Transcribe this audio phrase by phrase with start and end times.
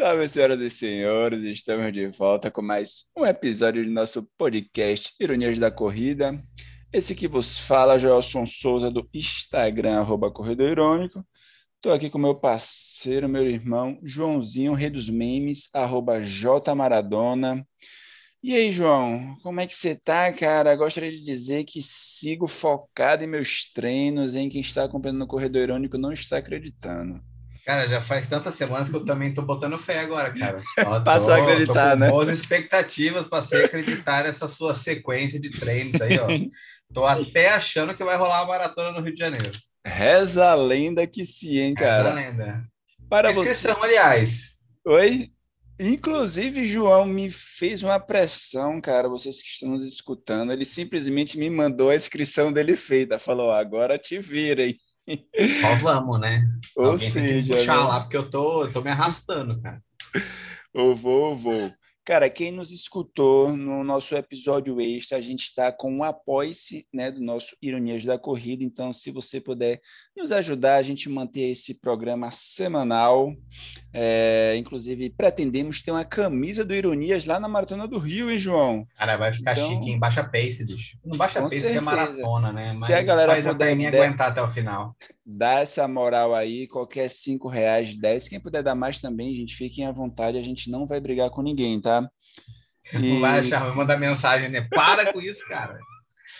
[0.00, 5.58] Salve, senhoras e senhores, estamos de volta com mais um episódio do nosso podcast Ironias
[5.58, 6.42] da Corrida.
[6.90, 11.22] Esse que vos fala, Joelson Souza, do Instagram, arroba Corredor Irônico.
[11.76, 17.62] Estou aqui com meu parceiro, meu irmão, Joãozinho, rei dos memes, arroba J Maradona.
[18.42, 20.74] E aí, João, como é que você tá, cara?
[20.76, 25.60] Gostaria de dizer que sigo focado em meus treinos, em quem está acompanhando no Corredor
[25.60, 27.20] Irônico não está acreditando.
[27.64, 30.58] Cara, já faz tantas semanas que eu também tô botando fé agora, cara.
[31.04, 32.08] Passou a acreditar, né?
[32.08, 36.26] Boas expectativas, passei a acreditar nessa sua sequência de treinos aí, ó.
[36.92, 39.50] Tô até achando que vai rolar a maratona no Rio de Janeiro.
[39.86, 42.10] Reza a lenda que sim, hein, cara.
[42.10, 42.64] Reza a lenda.
[43.08, 43.86] Para inscrição, você...
[43.86, 44.58] aliás.
[44.84, 45.30] Oi?
[45.78, 49.08] Inclusive, João me fez uma pressão, cara.
[49.08, 53.18] Vocês que estão nos escutando, ele simplesmente me mandou a inscrição dele feita.
[53.18, 54.78] Falou: agora te virem.
[55.64, 56.48] Ó, vamos, né?
[56.76, 57.84] Ou Alguém seja, tem puxar né?
[57.84, 59.82] lá, porque eu tô, eu tô me arrastando, cara.
[60.74, 61.72] Eu vou, eu vou.
[62.04, 67.10] Cara, quem nos escutou no nosso episódio extra, a gente está com um apoio-se né,
[67.10, 68.64] do nosso Ironias da Corrida.
[68.64, 69.80] Então, se você puder
[70.20, 73.34] nos ajudar a gente manter esse programa semanal.
[73.92, 78.86] É, inclusive, pretendemos ter uma camisa do Ironias lá na Maratona do Rio, hein, João?
[78.96, 80.98] Cara, vai ficar então, chique em baixa pace, bicho.
[81.04, 81.72] Não baixa pace certeza.
[81.72, 82.72] que é maratona, né?
[82.74, 84.94] Mas se a galera faz puder, a perninha aguentar até o final.
[85.24, 88.28] Dá essa moral aí, qualquer cinco reais, dez.
[88.28, 90.38] Quem puder dar mais também, gente, fiquem à vontade.
[90.38, 91.99] A gente não vai brigar com ninguém, tá?
[92.94, 92.98] E...
[92.98, 94.66] Não vai achar, vai mandar mensagem, né?
[94.70, 95.78] Para com isso, cara.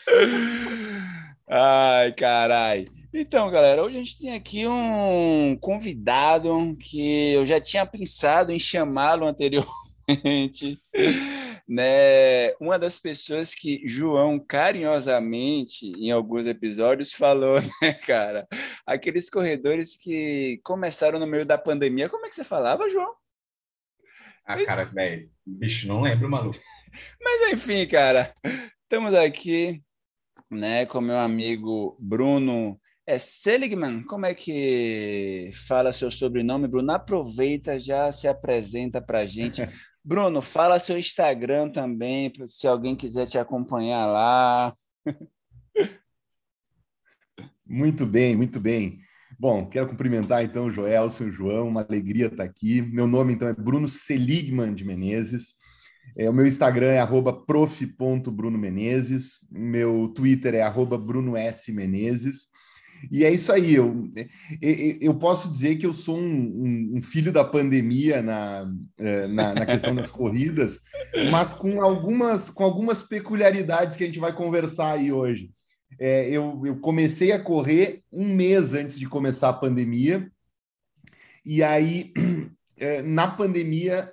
[1.49, 2.85] Ai, carai.
[3.13, 8.59] Então, galera, hoje a gente tem aqui um convidado que eu já tinha pensado em
[8.59, 10.81] chamá-lo anteriormente,
[11.69, 12.53] né?
[12.61, 18.47] Uma das pessoas que João carinhosamente, em alguns episódios, falou, né, cara?
[18.87, 22.09] Aqueles corredores que começaram no meio da pandemia.
[22.09, 23.20] Como é que você falava, João?
[24.53, 26.59] Ah, cara, velho, bicho, não lembro, maluco.
[27.23, 28.35] Mas enfim, cara,
[28.83, 29.83] estamos aqui,
[30.51, 32.81] né, com meu amigo Bruno
[33.11, 34.05] é Seligman.
[34.05, 36.93] Como é que fala seu sobrenome, Bruno?
[36.93, 39.63] Aproveita, já se apresenta para gente.
[40.05, 44.75] Bruno, fala seu Instagram também, se alguém quiser te acompanhar lá.
[47.67, 48.99] Muito bem, muito bem.
[49.41, 52.83] Bom, quero cumprimentar então o Joelson, o João, uma alegria estar aqui.
[52.83, 55.55] Meu nome então é Bruno Seligman de Menezes.
[56.15, 57.03] É, o meu Instagram é
[57.47, 59.39] prof.brunomenezes.
[59.51, 61.73] Meu Twitter é arroba Bruno S.
[61.73, 62.49] Menezes.
[63.11, 63.77] E é isso aí.
[63.77, 64.13] Eu,
[65.01, 69.65] eu posso dizer que eu sou um, um filho da pandemia na, é, na, na,
[69.65, 70.81] questão das corridas,
[71.31, 75.51] mas com algumas, com algumas peculiaridades que a gente vai conversar aí hoje
[76.01, 80.33] é, eu, eu comecei a correr um mês antes de começar a pandemia,
[81.45, 82.13] e aí,
[82.77, 84.11] é, na pandemia,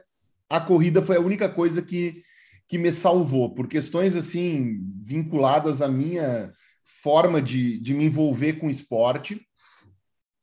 [0.50, 2.22] a corrida foi a única coisa que,
[2.68, 6.52] que me salvou, por questões assim, vinculadas à minha
[7.02, 9.42] forma de, de me envolver com esporte.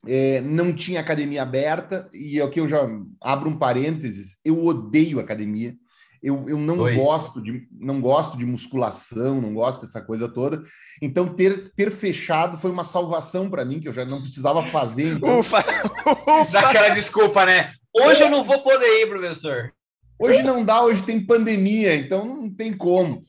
[0.07, 2.87] É, não tinha academia aberta, e aqui eu já
[3.21, 5.77] abro um parênteses, eu odeio academia.
[6.25, 6.97] Eu, eu não pois.
[6.97, 10.63] gosto de não gosto de musculação, não gosto dessa coisa toda.
[11.03, 15.17] Então ter, ter fechado foi uma salvação para mim que eu já não precisava fazer.
[15.17, 15.41] Então...
[15.41, 16.51] Ufa, ufa.
[16.51, 17.71] Daquela desculpa, né?
[17.95, 19.71] Hoje eu não vou poder ir, professor.
[20.19, 23.23] Hoje não dá, hoje tem pandemia, então não tem como.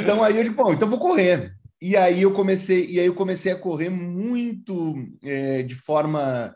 [0.00, 1.52] Então aí eu digo, bom, então vou correr.
[1.82, 6.54] E aí eu comecei, e aí eu comecei a correr muito é, de forma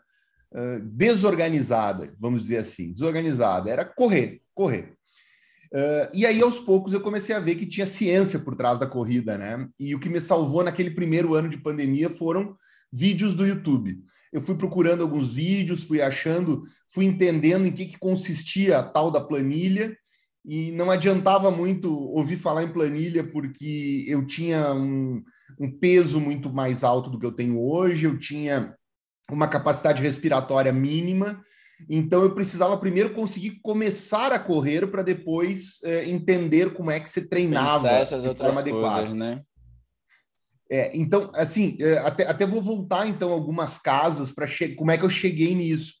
[0.51, 3.69] uh, desorganizada, vamos dizer assim, desorganizada.
[3.69, 4.95] Era correr, correr.
[5.75, 8.87] Uh, e aí, aos poucos, eu comecei a ver que tinha ciência por trás da
[8.87, 9.67] corrida, né?
[9.77, 12.55] E o que me salvou naquele primeiro ano de pandemia foram
[12.89, 13.99] vídeos do YouTube.
[14.31, 19.11] Eu fui procurando alguns vídeos, fui achando, fui entendendo em que, que consistia a tal
[19.11, 19.93] da planilha,
[20.45, 25.21] e não adiantava muito ouvir falar em planilha, porque eu tinha um,
[25.59, 28.73] um peso muito mais alto do que eu tenho hoje, eu tinha
[29.29, 31.43] uma capacidade respiratória mínima,
[31.89, 37.09] então eu precisava primeiro conseguir começar a correr para depois é, entender como é que
[37.09, 39.13] se treinava Pensar essas de outras forma coisas, adequada.
[39.13, 39.41] né?
[40.69, 45.05] É, então, assim, é, até, até vou voltar então algumas casas para como é que
[45.05, 45.93] eu cheguei nisso.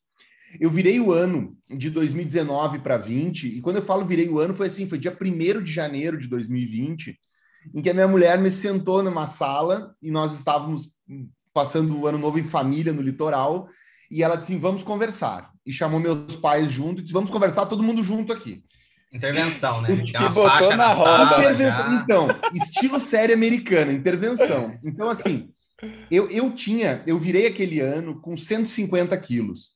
[0.59, 4.53] Eu virei o ano de 2019 para 20, e quando eu falo virei o ano,
[4.53, 7.17] foi assim: foi dia 1 de janeiro de 2020,
[7.73, 10.93] em que a minha mulher me sentou numa sala e nós estávamos
[11.53, 13.67] passando o ano novo em família no litoral,
[14.09, 15.51] e ela disse: assim, vamos conversar.
[15.65, 18.63] E chamou meus pais junto e disse: vamos conversar todo mundo junto aqui.
[19.11, 19.95] Intervenção, né?
[20.03, 21.37] Te botou na, na roda.
[22.03, 24.77] Então, estilo série americana, intervenção.
[24.83, 25.49] Então, assim,
[26.11, 29.71] eu, eu tinha, eu virei aquele ano com 150 quilos.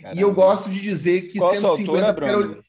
[0.00, 0.20] Caramba.
[0.20, 2.64] E eu gosto de dizer que Qual 150 altura, era, o,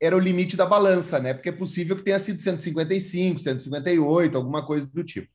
[0.00, 1.34] era o limite da balança, né?
[1.34, 5.28] Porque é possível que tenha sido 155, 158, alguma coisa do tipo.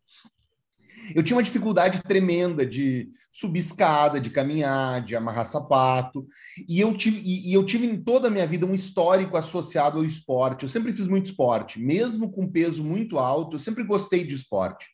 [1.14, 6.26] Eu tinha uma dificuldade tremenda de subir escada, de caminhar, de amarrar sapato.
[6.68, 9.98] E eu tive, e, e eu tive em toda a minha vida um histórico associado
[9.98, 10.64] ao esporte.
[10.64, 14.88] Eu sempre fiz muito esporte, mesmo com peso muito alto, eu sempre gostei de esporte.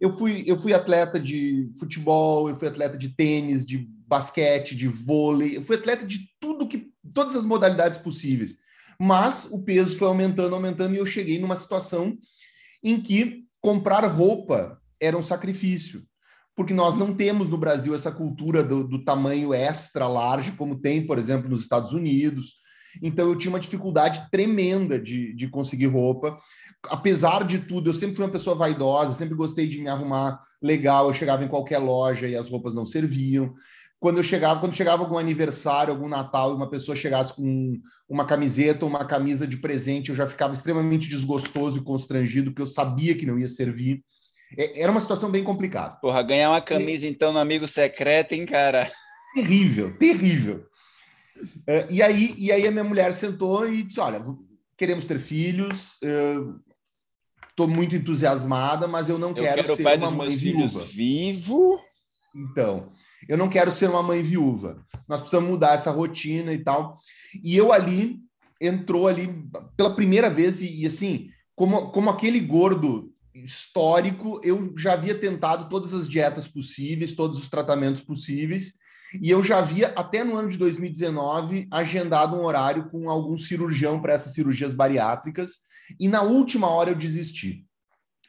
[0.00, 4.86] Eu fui, eu fui atleta de futebol, eu fui atleta de tênis, de basquete, de
[4.86, 8.56] vôlei, eu fui atleta de tudo que, todas as modalidades possíveis.
[8.98, 12.16] Mas o peso foi aumentando, aumentando, e eu cheguei numa situação
[12.82, 16.02] em que comprar roupa era um sacrifício,
[16.56, 21.06] porque nós não temos no Brasil essa cultura do, do tamanho extra large, como tem,
[21.06, 22.54] por exemplo, nos Estados Unidos.
[23.02, 26.36] Então eu tinha uma dificuldade tremenda de, de conseguir roupa.
[26.88, 31.06] Apesar de tudo, eu sempre fui uma pessoa vaidosa, sempre gostei de me arrumar legal.
[31.06, 33.54] Eu chegava em qualquer loja e as roupas não serviam.
[34.00, 37.74] Quando eu chegava, quando chegava algum aniversário, algum Natal, e uma pessoa chegasse com
[38.08, 42.62] uma camiseta ou uma camisa de presente, eu já ficava extremamente desgostoso e constrangido, porque
[42.62, 44.04] eu sabia que não ia servir.
[44.56, 45.96] É, era uma situação bem complicada.
[45.96, 47.10] Porra, ganhar uma camisa e...
[47.10, 48.90] então no amigo secreto, hein, cara?
[49.34, 50.66] Terrível, terrível.
[51.38, 54.20] Uh, e, aí, e aí a minha mulher sentou e disse: Olha,
[54.76, 55.98] queremos ter filhos,
[57.48, 60.84] estou uh, muito entusiasmada, mas eu não eu quero, quero ser uma mãe viúva.
[60.84, 61.80] Vivo?
[62.34, 62.92] Então,
[63.28, 64.84] eu não quero ser uma mãe viúva.
[65.08, 66.98] Nós precisamos mudar essa rotina e tal.
[67.42, 68.18] E eu ali
[68.60, 69.28] entrou ali
[69.76, 73.07] pela primeira vez e, e assim, como, como aquele gordo
[73.44, 78.74] histórico, eu já havia tentado todas as dietas possíveis, todos os tratamentos possíveis,
[79.20, 84.00] e eu já havia, até no ano de 2019, agendado um horário com algum cirurgião
[84.00, 85.68] para essas cirurgias bariátricas,
[85.98, 87.64] e na última hora eu desisti.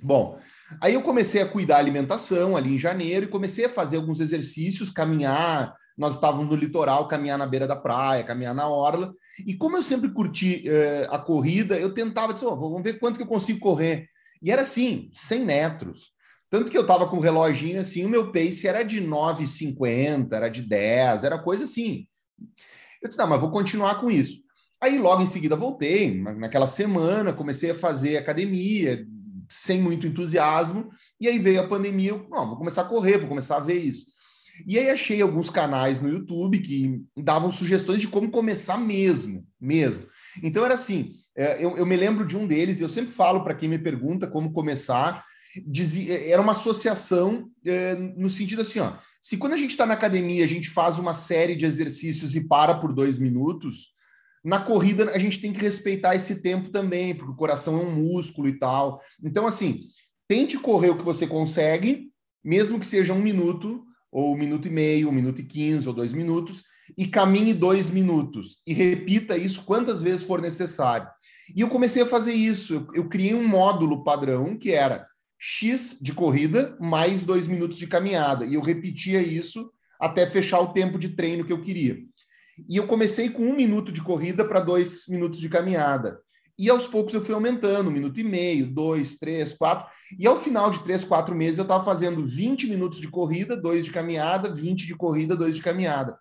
[0.01, 0.39] Bom,
[0.81, 4.21] aí eu comecei a cuidar da alimentação ali em janeiro e comecei a fazer alguns
[4.21, 5.75] exercícios, caminhar.
[5.97, 9.13] Nós estávamos no litoral, caminhar na beira da praia, caminhar na orla.
[9.45, 13.17] E como eu sempre curti eh, a corrida, eu tentava, dizer, oh, vamos ver quanto
[13.17, 14.07] que eu consigo correr.
[14.41, 16.11] E era assim, 100 metros.
[16.49, 20.49] Tanto que eu estava com o reloginho assim, o meu pace era de 9,50, era
[20.49, 22.07] de 10, era coisa assim.
[23.01, 24.41] Eu disse, não, mas vou continuar com isso.
[24.81, 29.05] Aí logo em seguida voltei, naquela semana, comecei a fazer academia,
[29.49, 30.89] sem muito entusiasmo,
[31.19, 33.75] e aí veio a pandemia, eu, não, vou começar a correr, vou começar a ver
[33.75, 34.05] isso.
[34.67, 40.05] E aí achei alguns canais no YouTube que davam sugestões de como começar mesmo, mesmo.
[40.43, 41.13] Então era assim,
[41.63, 44.51] eu, eu me lembro de um deles, eu sempre falo para quem me pergunta como
[44.51, 45.23] começar,
[45.65, 49.85] dizia, é, era uma associação é, no sentido assim, ó, se quando a gente está
[49.85, 53.93] na academia a gente faz uma série de exercícios e para por dois minutos,
[54.43, 57.91] na corrida a gente tem que respeitar esse tempo também, porque o coração é um
[57.91, 59.01] músculo e tal.
[59.21, 59.83] Então, assim,
[60.27, 62.09] tente correr o que você consegue,
[62.43, 65.93] mesmo que seja um minuto, ou um minuto e meio, um minuto e quinze, ou
[65.93, 66.63] dois minutos,
[66.97, 68.61] e caminhe dois minutos.
[68.65, 71.07] E repita isso quantas vezes for necessário.
[71.55, 72.73] E eu comecei a fazer isso.
[72.73, 75.07] Eu, eu criei um módulo padrão que era
[75.37, 78.45] X de corrida mais dois minutos de caminhada.
[78.45, 81.97] E eu repetia isso até fechar o tempo de treino que eu queria.
[82.67, 86.19] E eu comecei com um minuto de corrida para dois minutos de caminhada.
[86.57, 89.87] E aos poucos eu fui aumentando, um minuto e meio, dois, três, quatro.
[90.19, 93.85] E ao final de três, quatro meses eu estava fazendo 20 minutos de corrida, dois
[93.85, 96.19] de caminhada, 20 de corrida, dois de caminhada.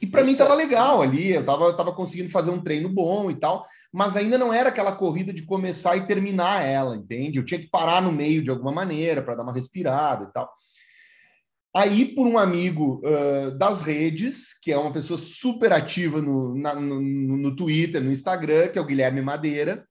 [0.00, 3.34] E para mim estava legal ali, eu estava tava conseguindo fazer um treino bom e
[3.34, 7.38] tal, mas ainda não era aquela corrida de começar e terminar ela, entende?
[7.38, 10.48] Eu tinha que parar no meio de alguma maneira para dar uma respirada e tal.
[11.76, 16.74] Aí, por um amigo uh, das redes, que é uma pessoa super ativa no, na,
[16.74, 19.86] no, no, Twitter, no Instagram, que é o Guilherme Madeira,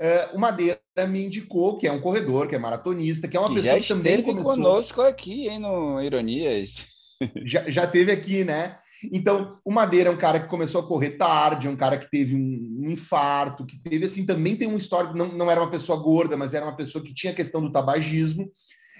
[0.00, 3.48] uh, o Madeira me indicou que é um corredor, que é maratonista, que é uma
[3.48, 4.54] que pessoa que também começou...
[4.54, 6.86] conosco aqui, hein, no Ironias.
[7.44, 8.76] Já, já teve aqui, né?
[9.04, 12.10] Então, o Madeira é um cara que começou a correr tarde, é um cara que
[12.10, 15.98] teve um, infarto, que teve, assim, também tem um histórico, não, não era uma pessoa
[15.98, 18.50] gorda, mas era uma pessoa que tinha a questão do tabagismo.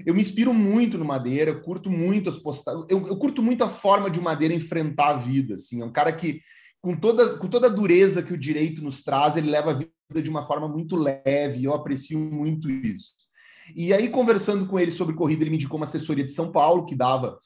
[0.07, 3.63] Eu me inspiro muito no Madeira, eu curto muito as postagens, eu, eu, curto muito
[3.63, 6.41] a forma de o Madeira enfrentar a vida, assim, é um cara que,
[6.81, 10.23] com toda, com toda a dureza que o direito nos traz, ele leva a vida
[10.23, 13.21] de uma forma muito leve, e eu aprecio muito isso.
[13.77, 16.87] E aí, conversando com ele sobre corrida, ele me indicou uma assessoria de São Paulo,
[16.87, 17.39] que dava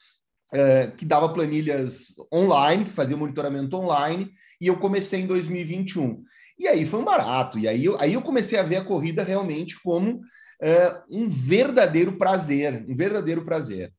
[0.55, 4.31] é, que dava planilhas online, que fazia monitoramento online,
[4.61, 6.23] e eu comecei em 2021.
[6.59, 9.25] E aí foi um barato, e aí eu, aí eu comecei a ver a corrida
[9.25, 10.21] realmente como
[10.63, 13.93] é, um verdadeiro prazer, um verdadeiro prazer.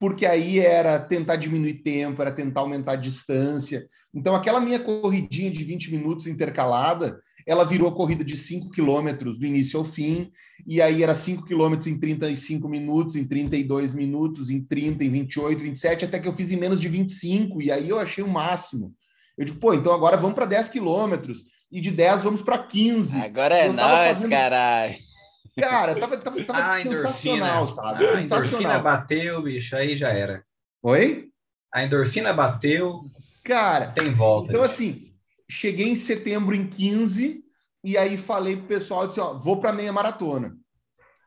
[0.00, 3.86] Porque aí era tentar diminuir tempo, era tentar aumentar a distância.
[4.14, 9.44] Então, aquela minha corridinha de 20 minutos intercalada, ela virou corrida de 5 quilômetros do
[9.44, 10.32] início ao fim,
[10.66, 15.62] e aí era 5 quilômetros em 35 minutos, em 32 minutos, em 30, em 28,
[15.62, 18.94] 27, até que eu fiz em menos de 25, e aí eu achei o máximo.
[19.36, 23.20] Eu digo, pô, então agora vamos para 10 quilômetros, e de 10 vamos para 15.
[23.20, 24.30] Agora é nós, fazendo...
[24.30, 25.09] caralho.
[25.58, 28.06] Cara, tava, tava, tava ah, sensacional, sabe?
[28.06, 30.44] A endorfina bateu, bicho, aí já era.
[30.82, 31.28] Oi?
[31.72, 33.04] A endorfina bateu.
[33.44, 34.50] Cara, tem volta.
[34.50, 35.12] Então, assim,
[35.48, 37.44] cheguei em setembro em 15
[37.82, 40.56] e aí falei pro pessoal, disse, ó, vou para meia maratona.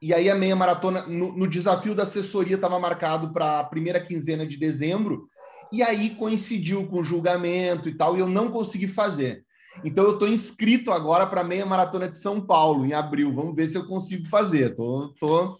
[0.01, 3.99] E aí a meia maratona, no, no desafio da assessoria, estava marcado para a primeira
[3.99, 5.27] quinzena de dezembro,
[5.71, 9.45] e aí coincidiu com o julgamento e tal, e eu não consegui fazer.
[9.83, 13.33] Então eu estou inscrito agora para a meia maratona de São Paulo em abril.
[13.33, 14.75] Vamos ver se eu consigo fazer.
[14.75, 15.57] Tô, tô,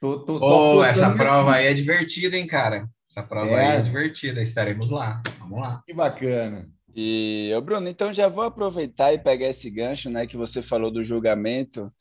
[0.00, 2.88] tô, tô, tô oh, essa prova aí é divertida, hein, cara?
[3.06, 3.66] Essa prova é.
[3.66, 4.42] aí é divertida.
[4.42, 5.22] Estaremos lá.
[5.38, 5.82] Vamos lá.
[5.86, 6.68] Que bacana.
[6.94, 10.90] E, ô Bruno, então já vou aproveitar e pegar esse gancho, né, que você falou
[10.90, 11.92] do julgamento,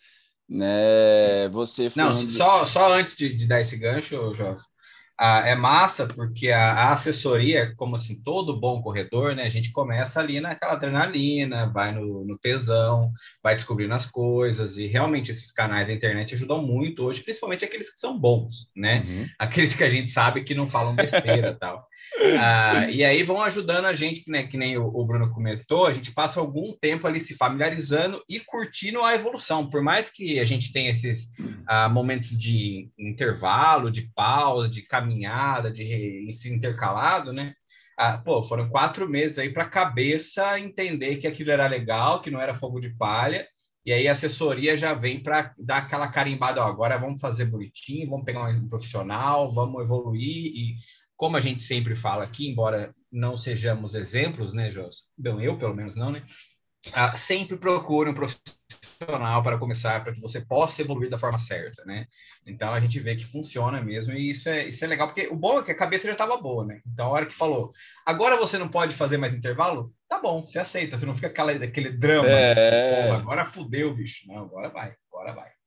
[0.48, 1.48] né?
[1.52, 4.64] Você Não, só, só antes de, de dar esse gancho, Jorge,
[5.20, 9.44] ah, é massa porque a, a, assessoria, como assim, todo bom corredor, né?
[9.44, 13.12] A gente começa ali naquela adrenalina, vai no, no tesão,
[13.44, 17.92] vai descobrindo as coisas, e realmente esses canais da internet ajudam muito hoje, principalmente aqueles
[17.92, 19.04] que são bons, né?
[19.06, 19.28] Uhum.
[19.38, 21.89] Aqueles que a gente sabe que não falam besteira tal.
[22.40, 25.86] Ah, e aí vão ajudando a gente, que, né, que nem o, o, Bruno comentou,
[25.86, 29.70] a gente passa algum tempo ali se familiarizando e curtindo a evolução.
[29.70, 31.30] Por mais que a gente tenha esses
[31.68, 37.54] ah, momentos de intervalo, de pausa, de caminhada, de ensino intercalado, né?
[37.98, 42.32] Ah, pô, foram quatro meses aí para a cabeça entender que aquilo era legal, que
[42.32, 43.46] não era fogo de palha,
[43.86, 48.10] e aí a assessoria já vem para dar aquela carimbada, ó, agora vamos fazer bonitinho,
[48.10, 50.76] vamos pegar um profissional, vamos evoluir e
[51.20, 55.04] como a gente sempre fala aqui, embora não sejamos exemplos, né, Jos?
[55.18, 56.24] Bom, eu pelo menos não, né?
[56.94, 61.84] Ah, sempre procure um profissional para começar, para que você possa evoluir da forma certa,
[61.84, 62.06] né?
[62.48, 65.36] Então a gente vê que funciona mesmo e isso é, isso é legal, porque o
[65.36, 66.80] bom é que a cabeça já estava boa, né?
[66.88, 67.70] Então a hora que falou,
[68.06, 71.52] agora você não pode fazer mais intervalo, tá bom, você aceita, você não fica aquela,
[71.52, 73.02] aquele drama, é...
[73.04, 74.26] tipo, agora fudeu, bicho.
[74.26, 75.59] Não, agora vai, agora vai.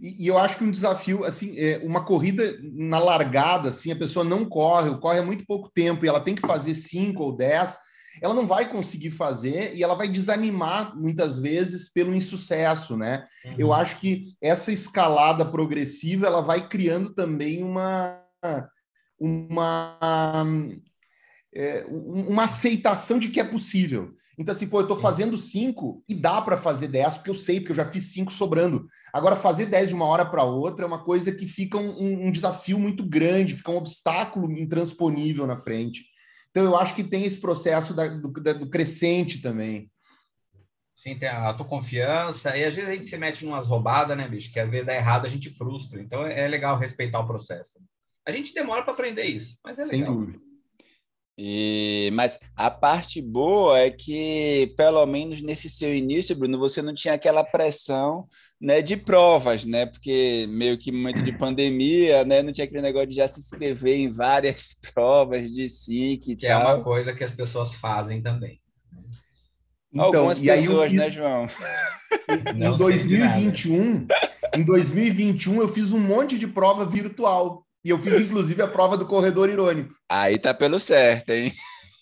[0.00, 3.96] E, e, eu acho que um desafio, assim, é uma corrida na largada, assim, a
[3.96, 7.36] pessoa não corre, corre há muito pouco tempo e ela tem que fazer cinco ou
[7.36, 7.76] dez,
[8.22, 13.24] ela não vai conseguir fazer e ela vai desanimar muitas vezes pelo insucesso, né?
[13.44, 13.54] Uhum.
[13.58, 18.20] Eu acho que essa escalada progressiva ela vai criando também uma
[19.18, 20.44] uma
[21.54, 24.14] é, uma aceitação de que é possível.
[24.36, 27.60] Então, assim, pô, eu tô fazendo cinco e dá para fazer dez, porque eu sei,
[27.60, 28.88] porque eu já fiz cinco sobrando.
[29.12, 32.32] Agora, fazer dez de uma hora para outra é uma coisa que fica um, um,
[32.32, 36.04] desafio muito grande, fica um obstáculo intransponível na frente.
[36.50, 39.88] Então, eu acho que tem esse processo da, do, da, do crescente também.
[40.92, 44.28] Sim, tem a autoconfiança, e às vezes a gente se mete em umas roubadas, né,
[44.28, 44.52] bicho?
[44.52, 46.00] Que às vezes dá errado, a gente frustra.
[46.00, 47.80] Então, é, é legal respeitar o processo.
[48.26, 49.98] A gente demora para aprender isso, mas é legal.
[49.98, 50.53] Sem dúvida.
[51.36, 56.94] E, mas a parte boa é que, pelo menos nesse seu início, Bruno, você não
[56.94, 58.28] tinha aquela pressão
[58.60, 59.84] né, de provas, né?
[59.84, 62.40] Porque meio que momento de pandemia, né?
[62.40, 66.46] Não tinha aquele negócio de já se inscrever em várias provas de SIC e que
[66.46, 66.60] tal.
[66.60, 68.60] é uma coisa que as pessoas fazem também.
[69.92, 71.00] Então, Algumas pessoas, fiz...
[71.00, 71.48] né, João?
[72.56, 74.06] em 2021,
[74.56, 77.64] em 2021 eu fiz um monte de prova virtual.
[77.84, 79.94] E eu fiz, inclusive, a prova do corredor irônico.
[80.08, 81.52] Aí tá pelo certo, hein?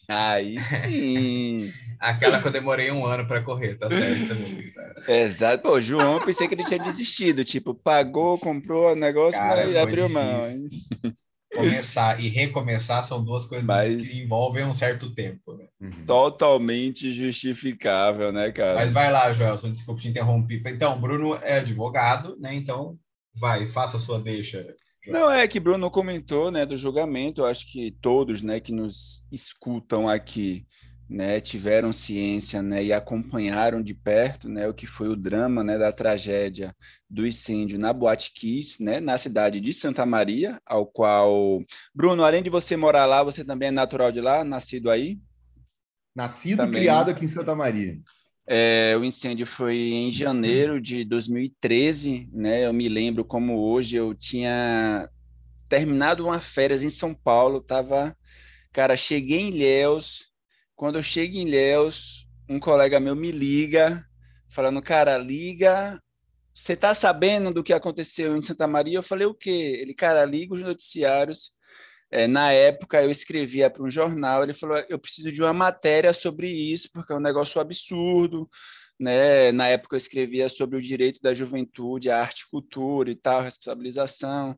[0.09, 1.73] Aí sim.
[1.99, 4.73] Aquela que eu demorei um ano para correr, tá certo também.
[5.09, 5.63] Exato.
[5.63, 7.45] Pô, João, pensei que ele tinha desistido.
[7.45, 10.23] Tipo, pagou, comprou o negócio Cara, e abriu difícil.
[10.23, 10.51] mão.
[10.51, 10.69] Hein?
[11.55, 14.09] Começar e recomeçar são duas coisas Mas...
[14.09, 15.55] que envolvem um certo tempo.
[15.55, 15.67] Né?
[15.81, 16.07] Uhum.
[16.07, 18.75] Totalmente justificável, né, cara?
[18.75, 20.63] Mas vai lá, Joelson, desculpa te interromper.
[20.67, 22.55] Então, Bruno é advogado, né?
[22.55, 22.99] Então,
[23.35, 24.67] vai, faça a sua deixa
[25.07, 29.25] não, é que Bruno comentou, né, do julgamento, eu acho que todos, né, que nos
[29.33, 30.67] escutam aqui,
[31.09, 35.77] né, tiveram ciência, né, e acompanharam de perto, né, o que foi o drama, né,
[35.77, 36.75] da tragédia
[37.09, 41.63] do incêndio na Boate Kiss, né, na cidade de Santa Maria, ao qual
[41.95, 45.19] Bruno, além de você morar lá, você também é natural de lá, nascido aí?
[46.15, 46.73] Nascido também.
[46.73, 47.99] e criado aqui em Santa Maria.
[48.47, 52.67] É, o incêndio foi em janeiro de 2013, né?
[52.67, 55.09] Eu me lembro como hoje eu tinha
[55.69, 58.17] terminado uma férias em São Paulo, tava,
[58.73, 60.27] cara, cheguei em Ilhéus.
[60.75, 64.05] Quando eu chego em Ilhéus, um colega meu me liga,
[64.51, 66.03] falando, cara, liga,
[66.55, 68.99] você tá sabendo do que aconteceu em Santa Maria?
[68.99, 69.79] Eu falei, o quê?
[69.81, 71.53] Ele, cara, liga os noticiários
[72.13, 76.13] É, na época, eu escrevia para um jornal, ele falou: eu preciso de uma matéria
[76.13, 78.49] sobre isso, porque é um negócio absurdo.
[79.01, 79.51] Né?
[79.53, 84.57] Na época, eu escrevia sobre o direito da juventude, a arte cultura e tal, responsabilização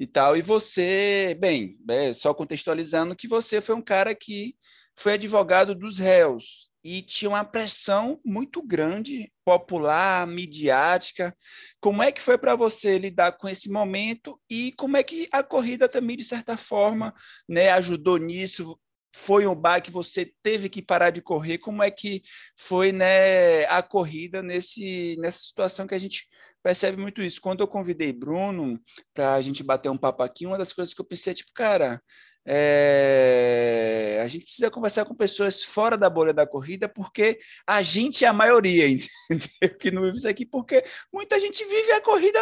[0.00, 0.36] e tal.
[0.36, 4.56] E você, bem, é, só contextualizando que você foi um cara que
[4.96, 11.36] foi advogado dos réus e tinha uma pressão muito grande, popular, midiática.
[11.80, 15.42] Como é que foi para você lidar com esse momento e como é que a
[15.42, 17.12] corrida também, de certa forma,
[17.48, 18.78] né, ajudou nisso?
[19.12, 21.58] Foi um bar que você teve que parar de correr?
[21.58, 22.22] Como é que
[22.56, 26.28] foi né, a corrida nesse, nessa situação que a gente
[26.62, 27.40] percebe muito isso?
[27.40, 28.80] Quando eu convidei Bruno
[29.12, 31.50] para a gente bater um papo aqui, uma das coisas que eu pensei é tipo,
[31.52, 32.00] cara,
[32.48, 38.24] é, a gente precisa conversar com pessoas fora da bolha da corrida, porque a gente
[38.24, 39.78] é a maioria, entendeu?
[39.80, 42.38] Que não vive isso aqui, porque muita gente vive a corrida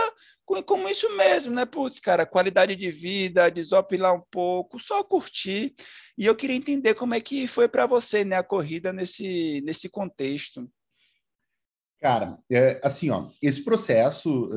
[0.66, 1.64] como isso mesmo, né?
[1.64, 5.75] Putz, cara, qualidade de vida, desopilar um pouco, só curtir.
[6.18, 9.88] E eu queria entender como é que foi para você, né, a corrida nesse, nesse
[9.88, 10.70] contexto.
[11.99, 14.50] Cara, é, assim, ó, esse processo,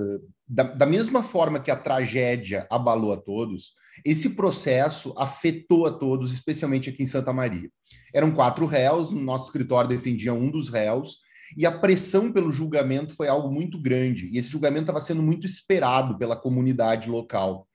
[0.46, 3.74] da, da mesma forma que a tragédia abalou a todos,
[4.04, 7.70] esse processo afetou a todos, especialmente aqui em Santa Maria.
[8.14, 11.18] Eram quatro réus, no nosso escritório defendia um dos réus,
[11.56, 14.28] e a pressão pelo julgamento foi algo muito grande.
[14.28, 17.68] E esse julgamento estava sendo muito esperado pela comunidade local.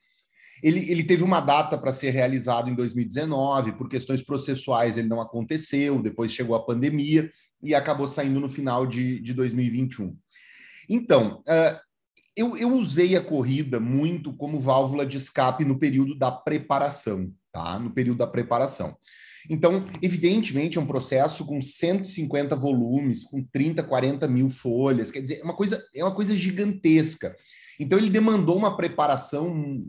[0.62, 5.20] Ele, ele teve uma data para ser realizado em 2019, por questões processuais ele não
[5.20, 7.30] aconteceu, depois chegou a pandemia
[7.62, 10.16] e acabou saindo no final de, de 2021.
[10.88, 11.42] Então,
[12.36, 17.78] eu, eu usei a corrida muito como válvula de escape no período da preparação, tá?
[17.78, 18.96] No período da preparação.
[19.50, 25.40] Então, evidentemente, é um processo com 150 volumes, com 30, 40 mil folhas, quer dizer,
[25.40, 27.36] é uma coisa, é uma coisa gigantesca.
[27.78, 29.82] Então, ele demandou uma preparação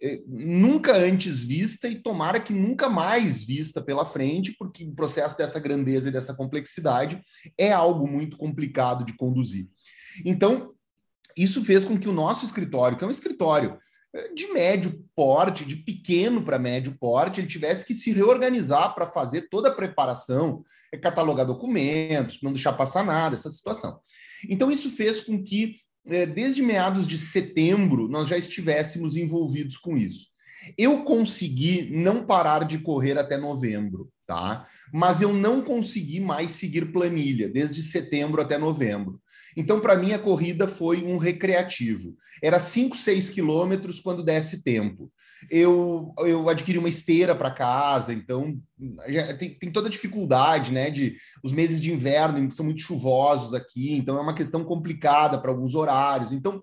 [0.00, 5.36] é, nunca antes vista e tomara que nunca mais vista pela frente, porque o processo
[5.36, 7.20] dessa grandeza e dessa complexidade
[7.58, 9.66] é algo muito complicado de conduzir.
[10.24, 10.72] Então,
[11.42, 13.78] isso fez com que o nosso escritório, que é um escritório
[14.14, 19.06] eh, de médio porte, de pequeno para médio porte, ele tivesse que se reorganizar para
[19.06, 24.00] fazer toda a preparação, eh, catalogar documentos, não deixar passar nada, essa situação.
[24.48, 25.76] Então, isso fez com que,
[26.08, 30.28] eh, desde meados de setembro, nós já estivéssemos envolvidos com isso.
[30.76, 34.66] Eu consegui não parar de correr até novembro, tá?
[34.92, 39.20] Mas eu não consegui mais seguir planilha, desde setembro até novembro.
[39.58, 42.16] Então, para mim, a corrida foi um recreativo.
[42.40, 45.10] Era 5, 6 quilômetros quando desse tempo.
[45.50, 48.56] Eu, eu adquiri uma esteira para casa, então
[49.36, 50.90] tem, tem, toda a dificuldade, né?
[50.90, 55.50] De os meses de inverno são muito chuvosos aqui, então é uma questão complicada para
[55.50, 56.32] alguns horários.
[56.32, 56.58] Então,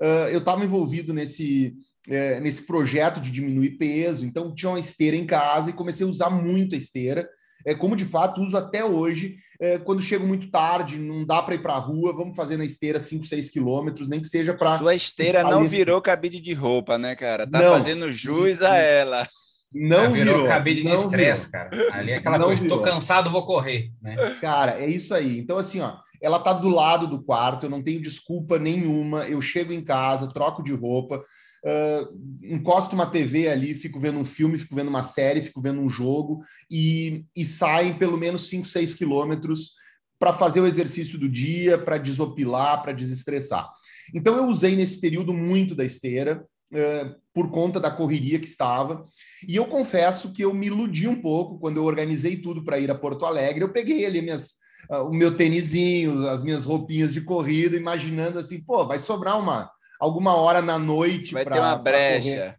[0.00, 1.76] uh, eu estava envolvido nesse,
[2.08, 6.10] uh, nesse projeto de diminuir peso, então tinha uma esteira em casa e comecei a
[6.10, 7.28] usar muito a esteira
[7.64, 9.36] é, como de fato uso até hoje.
[9.60, 12.64] É, quando chego muito tarde, não dá para ir para a rua, vamos fazer na
[12.64, 14.78] esteira 5, 6 quilômetros, nem que seja para.
[14.78, 17.46] Sua esteira não virou cabide de roupa, né, cara?
[17.46, 19.28] Tá não, fazendo jus a ela.
[19.72, 21.70] Não virou, virou cabide de estresse, cara.
[21.92, 22.78] Ali é aquela não coisa, virou.
[22.78, 24.36] tô cansado, vou correr, né?
[24.40, 25.38] Cara, é isso aí.
[25.38, 29.24] Então, assim, ó, ela tá do lado do quarto, eu não tenho desculpa nenhuma.
[29.28, 31.24] Eu chego em casa, troco de roupa,
[31.64, 32.08] uh,
[32.42, 35.88] encosto uma TV ali, fico vendo um filme, fico vendo uma série, fico vendo um
[35.88, 39.72] jogo e, e saem pelo menos 5, 6 quilômetros
[40.18, 43.68] para fazer o exercício do dia, para desopilar, para desestressar.
[44.14, 49.06] Então eu usei nesse período muito da esteira, uh, por conta da correria que estava.
[49.48, 52.90] E eu confesso que eu me iludi um pouco quando eu organizei tudo para ir
[52.90, 53.64] a Porto Alegre.
[53.64, 54.50] Eu peguei ali minhas,
[54.90, 59.70] uh, o meu tênisinho, as minhas roupinhas de corrida, imaginando assim, pô, vai sobrar uma
[60.00, 61.34] alguma hora na noite.
[61.34, 62.56] Vai pra, ter uma brecha.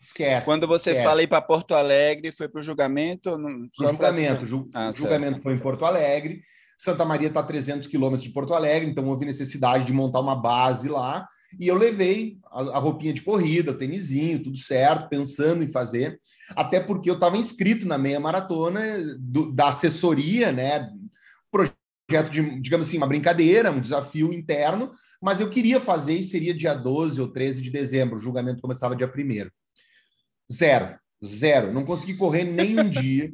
[0.00, 0.46] Esquece.
[0.46, 1.06] Quando você esquece.
[1.06, 3.36] fala ir para Porto Alegre, foi para o julgamento?
[3.36, 4.46] Não, julgamento.
[4.46, 5.42] Ju, ah, julgamento certo.
[5.42, 6.40] foi em Porto Alegre.
[6.78, 10.34] Santa Maria está a 300 quilômetros de Porto Alegre, então houve necessidade de montar uma
[10.34, 11.28] base lá.
[11.58, 16.18] E eu levei a, a roupinha de corrida, o tênisinho, tudo certo, pensando em fazer.
[16.56, 20.88] Até porque eu estava inscrito na meia maratona do, da assessoria, né?
[22.10, 24.92] Projeto de, digamos assim, uma brincadeira, um desafio interno,
[25.22, 28.96] mas eu queria fazer e seria dia 12 ou 13 de dezembro, o julgamento começava
[28.96, 29.48] dia 1
[30.52, 31.72] Zero, zero.
[31.72, 33.32] Não consegui correr nem um dia,